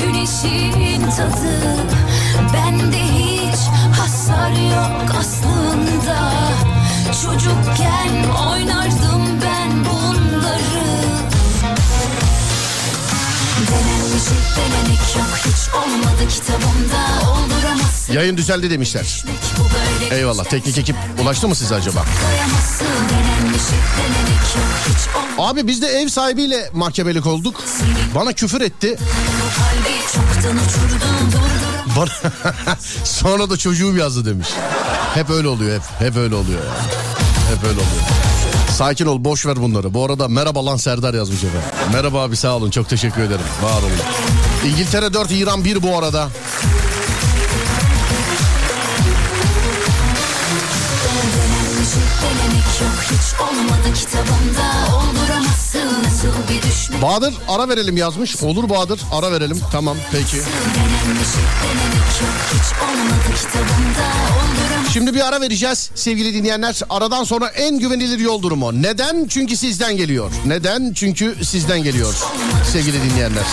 Güneşin 0.00 1.10
tadı 1.10 1.86
Bende 2.54 3.02
hiç 3.02 3.60
hasar 3.98 4.50
yok 4.50 5.16
aslında 5.20 6.32
Çocukken 7.22 8.30
oynardım 8.50 8.81
Yayın 18.12 18.36
düzeldi 18.36 18.70
demişler. 18.70 19.24
Eyvallah. 20.10 20.44
Teknik 20.44 20.78
ekip 20.78 20.96
ulaştı 21.22 21.48
mı 21.48 21.54
size 21.54 21.74
acaba? 21.74 22.04
Olmadı 25.38 25.50
Abi 25.50 25.66
biz 25.66 25.82
de 25.82 25.86
ev 25.86 26.08
sahibiyle 26.08 26.70
mahkemelik 26.72 27.26
olduk. 27.26 27.62
Bana 28.14 28.32
küfür 28.32 28.60
etti. 28.60 28.98
Bana 31.96 32.10
sonra 33.04 33.50
da 33.50 33.56
çocuğum 33.56 33.96
yazdı 33.96 34.24
demiş. 34.24 34.48
Hep 35.14 35.30
öyle 35.30 35.48
oluyor 35.48 35.76
hep. 35.80 35.82
Hep 36.08 36.16
öyle 36.16 36.34
oluyor 36.34 36.58
ya. 36.58 36.72
Hep 37.54 37.64
öyle 37.64 37.74
oluyor. 37.74 38.02
Sakin 38.76 39.06
ol 39.06 39.24
boş 39.24 39.46
ver 39.46 39.56
bunları. 39.56 39.94
Bu 39.94 40.04
arada 40.04 40.28
merhaba 40.28 40.66
lan 40.66 40.76
Serdar 40.76 41.14
yazmış 41.14 41.44
efendim. 41.44 41.68
Merhaba 41.92 42.22
abi 42.22 42.36
sağ 42.36 42.56
olun 42.56 42.70
çok 42.70 42.88
teşekkür 42.88 43.22
ederim. 43.22 43.44
Var 43.62 43.82
olun. 43.82 44.41
İngiltere 44.66 45.14
4 45.14 45.30
İran 45.30 45.64
1 45.64 45.82
bu 45.82 45.98
arada. 45.98 46.28
Bahadır 57.02 57.34
ara 57.48 57.68
verelim 57.68 57.96
yazmış. 57.96 58.42
Olur 58.42 58.68
Bahadır 58.68 59.00
ara 59.12 59.32
verelim. 59.32 59.60
Tamam 59.72 59.96
peki. 60.12 60.36
Şimdi 64.92 65.14
bir 65.14 65.28
ara 65.28 65.40
vereceğiz 65.40 65.90
sevgili 65.94 66.34
dinleyenler. 66.34 66.80
Aradan 66.90 67.24
sonra 67.24 67.48
en 67.48 67.78
güvenilir 67.78 68.18
yol 68.18 68.42
durumu. 68.42 68.82
Neden? 68.82 69.26
Çünkü 69.28 69.56
sizden 69.56 69.96
geliyor. 69.96 70.30
Neden? 70.46 70.92
Çünkü 70.92 71.36
sizden 71.44 71.82
geliyor 71.82 72.14
sevgili 72.72 73.02
dinleyenler. 73.02 73.44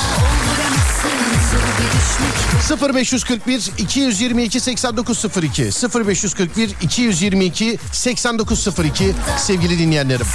Nasıl 1.49 2.79
bir 2.79 2.89
düşmek 2.89 2.95
0541 2.95 3.71
222 3.77 4.59
8902 4.59 5.63
0541 6.05 6.69
222 6.81 7.79
8902 7.91 9.13
sevgili 9.37 9.79
dinleyenlerim. 9.79 10.25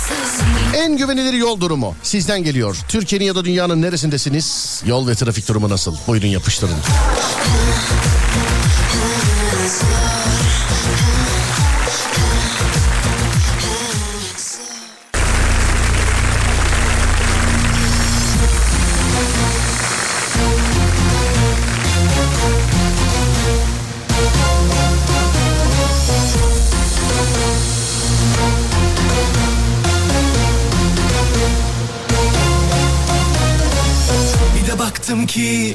En 0.75 0.97
güvenilir 0.97 1.33
yol 1.33 1.61
durumu 1.61 1.95
sizden 2.03 2.43
geliyor. 2.43 2.77
Türkiye'nin 2.89 3.25
ya 3.25 3.35
da 3.35 3.45
dünyanın 3.45 3.83
neresindesiniz? 3.83 4.83
Yol 4.87 5.09
ve 5.09 5.15
trafik 5.15 5.49
durumu 5.49 5.69
nasıl? 5.69 5.97
Buyurun 6.07 6.27
yapıştırın. 6.27 6.77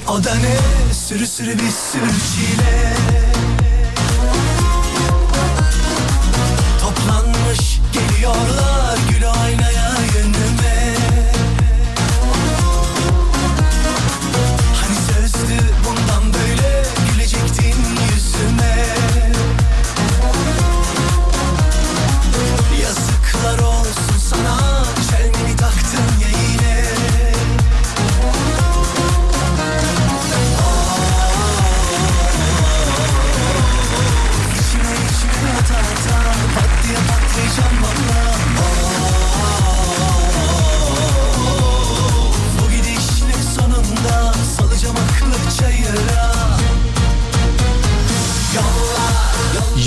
O 0.08 0.24
da 0.24 0.36
ne? 0.36 0.58
Sürü 0.94 1.28
sürü 1.28 1.54
bir 1.54 1.72
sürü 1.92 2.12
çile. 2.12 2.94
Toplanmış 6.82 7.80
geliyorlar 7.94 8.98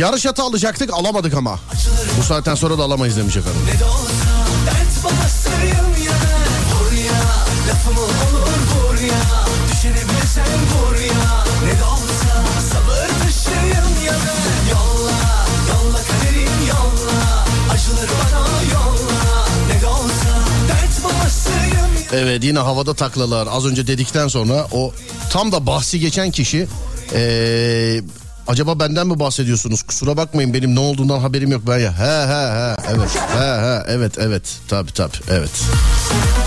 Yarış 0.03 0.27
atı 0.27 0.43
alacaktık 0.43 0.93
alamadık 0.93 1.35
ama. 1.35 1.59
Bu 2.19 2.23
saatten 2.23 2.55
sonra 2.55 2.79
da 2.79 2.83
alamayız 2.83 3.17
demiş 3.17 3.37
efendim. 3.37 3.61
Ne 3.67 3.81
de 3.81 3.85
olsa 3.85 4.23
Evet 22.13 22.45
yine 22.45 22.59
havada 22.59 22.95
taklalar. 22.95 23.49
Az 23.51 23.67
önce 23.67 23.87
dedikten 23.87 24.29
sonra 24.29 24.67
o 24.73 24.93
tam 25.31 25.53
da 25.53 25.67
bahsi 25.67 26.01
geçen 26.01 26.31
kişi 26.31 26.69
ee, 27.13 28.01
acaba 28.49 28.79
benden 28.81 29.07
mi 29.07 29.19
bahsediyorsunuz? 29.21 29.83
Kusura 29.83 30.17
bakmayın 30.17 30.55
benim 30.55 30.75
ne 30.75 30.81
olduğundan 30.81 31.19
haberim 31.19 31.53
yok 31.53 31.63
ben 31.67 31.79
ya. 31.79 31.99
He 31.99 32.27
he 32.27 32.47
he 32.53 32.77
evet 32.95 33.11
he 33.33 33.39
he 33.39 33.83
evet 33.89 34.19
evet 34.19 34.43
tabi 34.69 34.93
tabi 34.93 35.13
evet. 35.31 35.51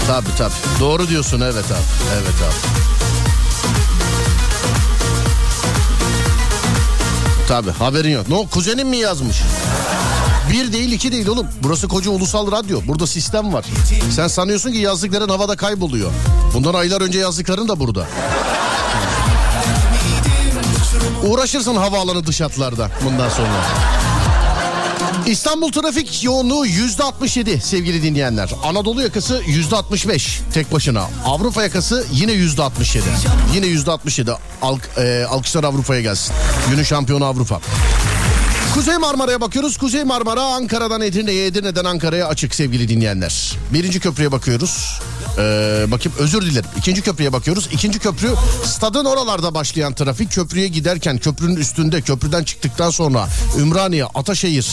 Tabi 0.07 0.25
tabi 0.37 0.53
doğru 0.79 1.07
diyorsun 1.07 1.41
evet 1.41 1.65
abi 1.65 2.11
evet 2.13 2.35
abi. 2.43 2.85
Tabi 7.47 7.71
haberin 7.71 8.09
yok. 8.09 8.29
Ne 8.29 8.35
o 8.35 8.47
kuzenin 8.47 8.87
mi 8.87 8.97
yazmış? 8.97 9.37
Bir 10.51 10.73
değil 10.73 10.91
iki 10.91 11.11
değil 11.11 11.27
oğlum. 11.27 11.47
Burası 11.63 11.87
koca 11.87 12.11
ulusal 12.11 12.51
radyo. 12.51 12.81
Burada 12.87 13.07
sistem 13.07 13.53
var. 13.53 13.65
Sen 14.11 14.27
sanıyorsun 14.27 14.71
ki 14.71 14.77
yazdıkların 14.77 15.29
havada 15.29 15.55
kayboluyor. 15.55 16.11
Bundan 16.53 16.73
aylar 16.73 17.01
önce 17.01 17.19
yazdıkların 17.19 17.67
da 17.67 17.79
burada. 17.79 18.07
Uğraşırsın 21.25 21.75
havaalanı 21.75 22.25
dış 22.25 22.41
hatlarda 22.41 22.91
bundan 23.05 23.29
sonra. 23.29 23.65
İstanbul 25.27 25.71
trafik 25.71 26.23
yoğunluğu 26.23 26.65
yüzde 26.65 27.03
67 27.03 27.61
sevgili 27.61 28.03
dinleyenler. 28.03 28.51
Anadolu 28.63 29.01
yakası 29.01 29.41
yüzde 29.47 29.75
65 29.75 30.41
tek 30.53 30.71
başına. 30.73 31.09
Avrupa 31.25 31.63
yakası 31.63 32.05
yine 32.11 32.31
yüzde 32.31 32.63
67. 32.63 33.05
Yine 33.53 33.65
yüzde 33.65 33.91
67. 33.91 34.31
Alk, 34.61 34.89
e, 34.97 35.25
alkışlar 35.29 35.63
Avrupa'ya 35.63 36.01
gelsin. 36.01 36.35
Günün 36.69 36.83
şampiyonu 36.83 37.25
Avrupa. 37.25 37.61
Kuzey 38.73 38.97
Marmara'ya 38.97 39.41
bakıyoruz. 39.41 39.77
Kuzey 39.77 40.03
Marmara 40.03 40.41
Ankara'dan 40.41 41.01
Edirne'ye, 41.01 41.45
Edirne'den 41.45 41.85
Ankara'ya 41.85 42.27
açık 42.27 42.55
sevgili 42.55 42.87
dinleyenler. 42.89 43.57
Birinci 43.73 43.99
köprüye 43.99 44.31
bakıyoruz. 44.31 44.99
Ee, 45.37 45.85
bakayım 45.91 46.17
özür 46.19 46.41
dilerim. 46.41 46.69
İkinci 46.77 47.01
köprüye 47.01 47.33
bakıyoruz. 47.33 47.69
İkinci 47.71 47.99
köprü 47.99 48.29
stadın 48.65 49.05
oralarda 49.05 49.53
başlayan 49.53 49.93
trafik. 49.93 50.31
Köprüye 50.31 50.67
giderken 50.67 51.17
köprünün 51.17 51.55
üstünde 51.55 52.01
köprüden 52.01 52.43
çıktıktan 52.43 52.89
sonra 52.89 53.27
Ümraniye, 53.59 54.05
Ataşehir. 54.05 54.67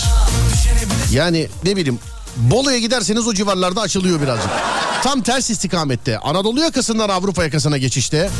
Yani 1.12 1.48
ne 1.64 1.76
bileyim 1.76 1.98
Bolu'ya 2.36 2.78
giderseniz 2.78 3.26
o 3.26 3.34
civarlarda 3.34 3.80
açılıyor 3.80 4.20
birazcık. 4.20 4.50
Tam 5.02 5.22
ters 5.22 5.50
istikamette. 5.50 6.18
Anadolu 6.18 6.60
yakasından 6.60 7.08
Avrupa 7.08 7.44
yakasına 7.44 7.78
geçişte. 7.78 8.30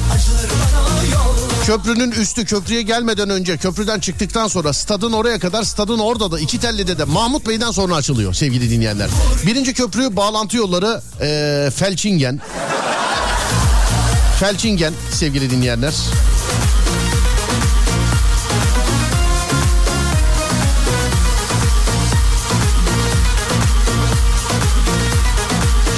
Köprünün 1.67 2.11
üstü 2.11 2.45
köprüye 2.45 2.83
gelmeden 2.83 3.31
önce 3.31 3.57
köprüden 3.57 4.01
çıktıktan 4.01 4.49
sonra 4.49 4.73
stadın 4.73 5.13
oraya 5.13 5.39
kadar 5.39 5.63
stadın 5.63 5.99
orada 5.99 6.33
da 6.33 6.41
iki 6.41 6.61
tellide 6.61 6.99
de 6.99 7.05
Mahmut 7.05 7.49
Bey'den 7.49 7.71
sonra 7.71 7.95
açılıyor 7.95 8.35
sevgili 8.35 8.71
dinleyenler. 8.71 9.09
Birinci 9.47 9.75
köprü 9.75 10.17
bağlantı 10.17 10.57
yolları 10.57 11.03
eee 11.21 11.71
Felçingen. 11.71 12.41
Felçingen 14.41 14.93
sevgili 15.13 15.51
dinleyenler. 15.51 15.95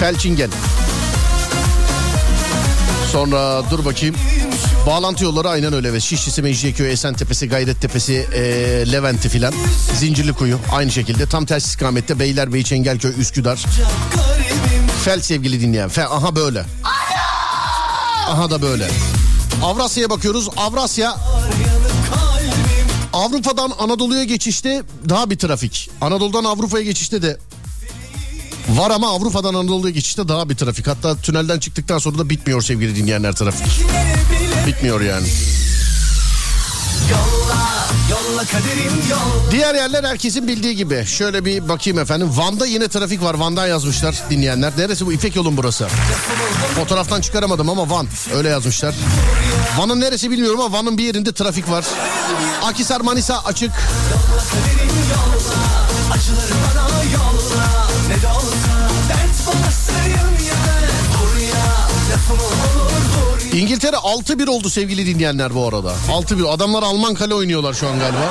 Felçingen. 0.01 0.51
Sonra 3.13 3.71
dur 3.71 3.85
bakayım. 3.85 4.15
Bağlantı 4.87 5.25
yolları 5.25 5.49
aynen 5.49 5.73
öyle 5.73 5.93
ve 5.93 6.01
Şişlisi, 6.01 6.43
Mecidiyeköy, 6.43 6.93
Esentepe'si, 6.93 7.49
Gayrettepe'si, 7.49 8.27
ee, 8.35 8.41
Levent'i 8.93 9.29
filan. 9.29 9.55
Zincirlikuyu 9.95 10.59
aynı 10.73 10.91
şekilde 10.91 11.27
tam 11.27 11.47
ters 11.47 11.67
istikamette 11.67 12.19
Beylerbeyi, 12.19 12.65
Çengelköy, 12.65 13.13
Üsküdar. 13.19 13.65
Fel 15.05 15.21
sevgili 15.21 15.61
dinleyen. 15.61 15.89
Fel, 15.89 16.07
aha 16.07 16.37
böyle. 16.37 16.65
Aha 18.29 18.51
da 18.51 18.63
böyle. 18.63 18.89
Avrasya'ya 19.63 20.11
bakıyoruz. 20.11 20.49
Avrasya 20.57 21.17
Avrupa'dan 23.13 23.73
Anadolu'ya 23.79 24.25
geçişte 24.25 24.83
daha 25.09 25.31
bir 25.31 25.39
trafik. 25.39 25.91
Anadolu'dan 26.01 26.45
Avrupa'ya 26.45 26.85
geçişte 26.85 27.23
de 27.23 27.37
Var 28.69 28.91
ama 28.91 29.11
Avrupa'dan 29.11 29.55
Anadolu'ya 29.55 29.93
geçişte 29.93 30.29
daha 30.29 30.49
bir 30.49 30.55
trafik. 30.57 30.87
Hatta 30.87 31.17
tünelden 31.17 31.59
çıktıktan 31.59 31.99
sonra 31.99 32.19
da 32.19 32.31
bitmiyor 32.31 32.63
sevgili 32.63 32.97
dinleyenler 32.97 33.33
trafik. 33.33 33.67
Bitmiyor 34.67 35.01
yani. 35.01 35.27
Diğer 39.51 39.75
yerler 39.75 40.05
herkesin 40.05 40.49
bildiği 40.49 40.77
gibi. 40.77 41.05
Şöyle 41.07 41.45
bir 41.45 41.69
bakayım 41.69 41.99
efendim. 41.99 42.31
Van'da 42.37 42.67
yine 42.67 42.89
trafik 42.89 43.23
var. 43.23 43.35
Van'dan 43.35 43.67
yazmışlar 43.67 44.23
dinleyenler. 44.31 44.73
Neresi 44.79 45.07
bu? 45.07 45.13
İpek 45.13 45.37
yolun 45.37 45.57
burası. 45.57 45.89
Fotoğraftan 46.75 47.21
çıkaramadım 47.21 47.69
ama 47.69 47.91
Van. 47.91 48.07
Öyle 48.35 48.49
yazmışlar. 48.49 48.95
Van'ın 49.79 50.01
neresi 50.01 50.31
bilmiyorum 50.31 50.61
ama 50.61 50.79
Van'ın 50.79 50.99
bir 50.99 51.05
yerinde 51.05 51.33
trafik 51.33 51.71
var. 51.71 51.85
Akisar 52.63 53.01
Manisa 53.01 53.39
açık. 53.45 53.71
Yolla 62.45 62.84
İngiltere 63.55 63.97
6-1 63.97 64.49
oldu 64.49 64.71
sevgili 64.71 65.07
dinleyenler 65.07 65.55
bu 65.55 65.69
arada. 65.69 65.93
6-1. 66.09 66.49
Adamlar 66.49 66.83
Alman 66.83 67.15
kale 67.15 67.35
oynuyorlar 67.35 67.75
şu 67.75 67.89
an 67.89 67.99
galiba. 67.99 68.31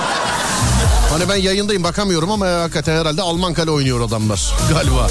Hani 1.09 1.29
ben 1.29 1.35
yayındayım 1.35 1.83
bakamıyorum 1.83 2.31
ama 2.31 2.47
hakikaten 2.47 2.99
herhalde 2.99 3.21
Alman 3.21 3.53
kale 3.53 3.71
oynuyor 3.71 4.01
adamlar 4.01 4.53
galiba. 4.73 5.07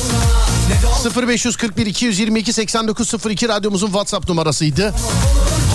0541 1.28 1.86
222 1.86 2.52
8902 2.52 3.48
radyomuzun 3.48 3.86
WhatsApp 3.86 4.28
numarasıydı. 4.28 4.94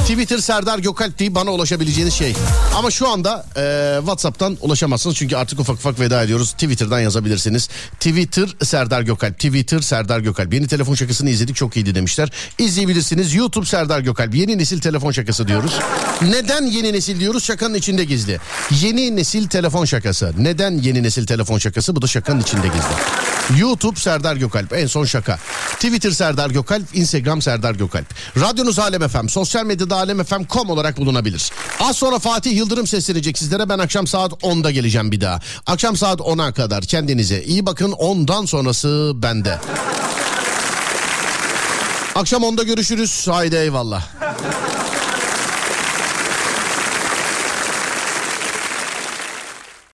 Twitter 0.08 0.38
Serdar 0.38 0.80
Gökalp 0.80 1.20
deyip 1.20 1.36
bana 1.36 1.52
ulaşabileceğiniz 1.52 2.14
şey. 2.14 2.34
Ama 2.76 2.92
şu 2.92 3.10
anda 3.10 3.46
e, 3.58 3.96
WhatsApp'tan 4.00 4.58
ulaşamazsınız 4.62 5.16
çünkü 5.16 5.36
artık 5.36 5.60
ufak 5.60 5.76
ufak 5.76 6.00
veda 6.00 6.24
ediyoruz. 6.24 6.52
Twitter'dan 6.52 7.00
yazabilirsiniz. 7.00 7.70
Twitter 7.92 8.56
Serdar 8.64 9.02
Gökalp. 9.02 9.36
Twitter 9.36 9.80
Serdar 9.80 10.20
Gökalp. 10.20 10.54
Yeni 10.54 10.68
telefon 10.68 10.96
şakasını 10.96 11.30
izledik 11.30 11.56
çok 11.56 11.78
iyiydi 11.78 11.96
demişler. 11.96 12.30
İzleyebilirsiniz. 12.58 13.36
YouTube 13.36 13.66
Serdar 13.66 14.00
Gökalp. 14.00 14.36
Yeni 14.36 14.58
nesil 14.58 14.80
telefon 14.80 15.12
şakası 15.12 15.48
diyoruz. 15.48 15.72
Neden 16.22 16.66
yeni 16.66 16.94
nesil 16.94 17.20
diyoruz? 17.20 17.44
Şakanın 17.44 17.74
içinde 17.74 18.04
gizli. 18.04 18.40
Yeni 18.82 19.16
nesil 19.16 19.48
telefon 19.48 19.86
şakası. 19.86 20.34
Neden 20.38 20.72
yeni 20.72 21.04
nesil 21.04 21.28
telefon 21.28 21.58
şakası? 21.58 21.96
Bu 21.96 22.02
da 22.02 22.08
şakanın 22.08 22.42
içinde 22.42 22.68
gizli. 22.68 23.37
YouTube 23.56 24.00
Serdar 24.00 24.36
Gökalp 24.36 24.74
en 24.74 24.88
son 24.88 25.06
şaka. 25.06 25.40
Twitter 25.74 26.12
Serdar 26.12 26.50
Gökalp, 26.50 26.84
Instagram 26.94 27.42
Serdar 27.42 27.76
Gökalp. 27.76 28.06
Radyonuz 28.40 28.80
Alem 28.80 29.08
FM, 29.08 29.28
sosyal 29.28 29.66
medyada 29.66 29.96
alemfm.com 29.96 30.70
olarak 30.70 30.98
bulunabilir. 30.98 31.52
Az 31.80 31.96
sonra 31.96 32.20
Fatih 32.20 32.56
Yıldırım 32.56 32.88
seslenecek 32.88 33.38
sizlere. 33.38 33.70
Ben 33.70 33.80
akşam 33.80 34.08
saat 34.08 34.32
10'da 34.32 34.72
geleceğim 34.72 35.12
bir 35.12 35.22
daha. 35.22 35.40
Akşam 35.66 35.98
saat 35.98 36.20
10'a 36.20 36.52
kadar 36.54 36.84
kendinize 36.84 37.44
iyi 37.44 37.66
bakın. 37.66 37.92
Ondan 37.92 38.46
sonrası 38.46 39.12
bende. 39.16 39.60
Akşam 42.16 42.44
10'da 42.44 42.64
görüşürüz. 42.64 43.28
Haydi 43.28 43.56
eyvallah. 43.56 44.04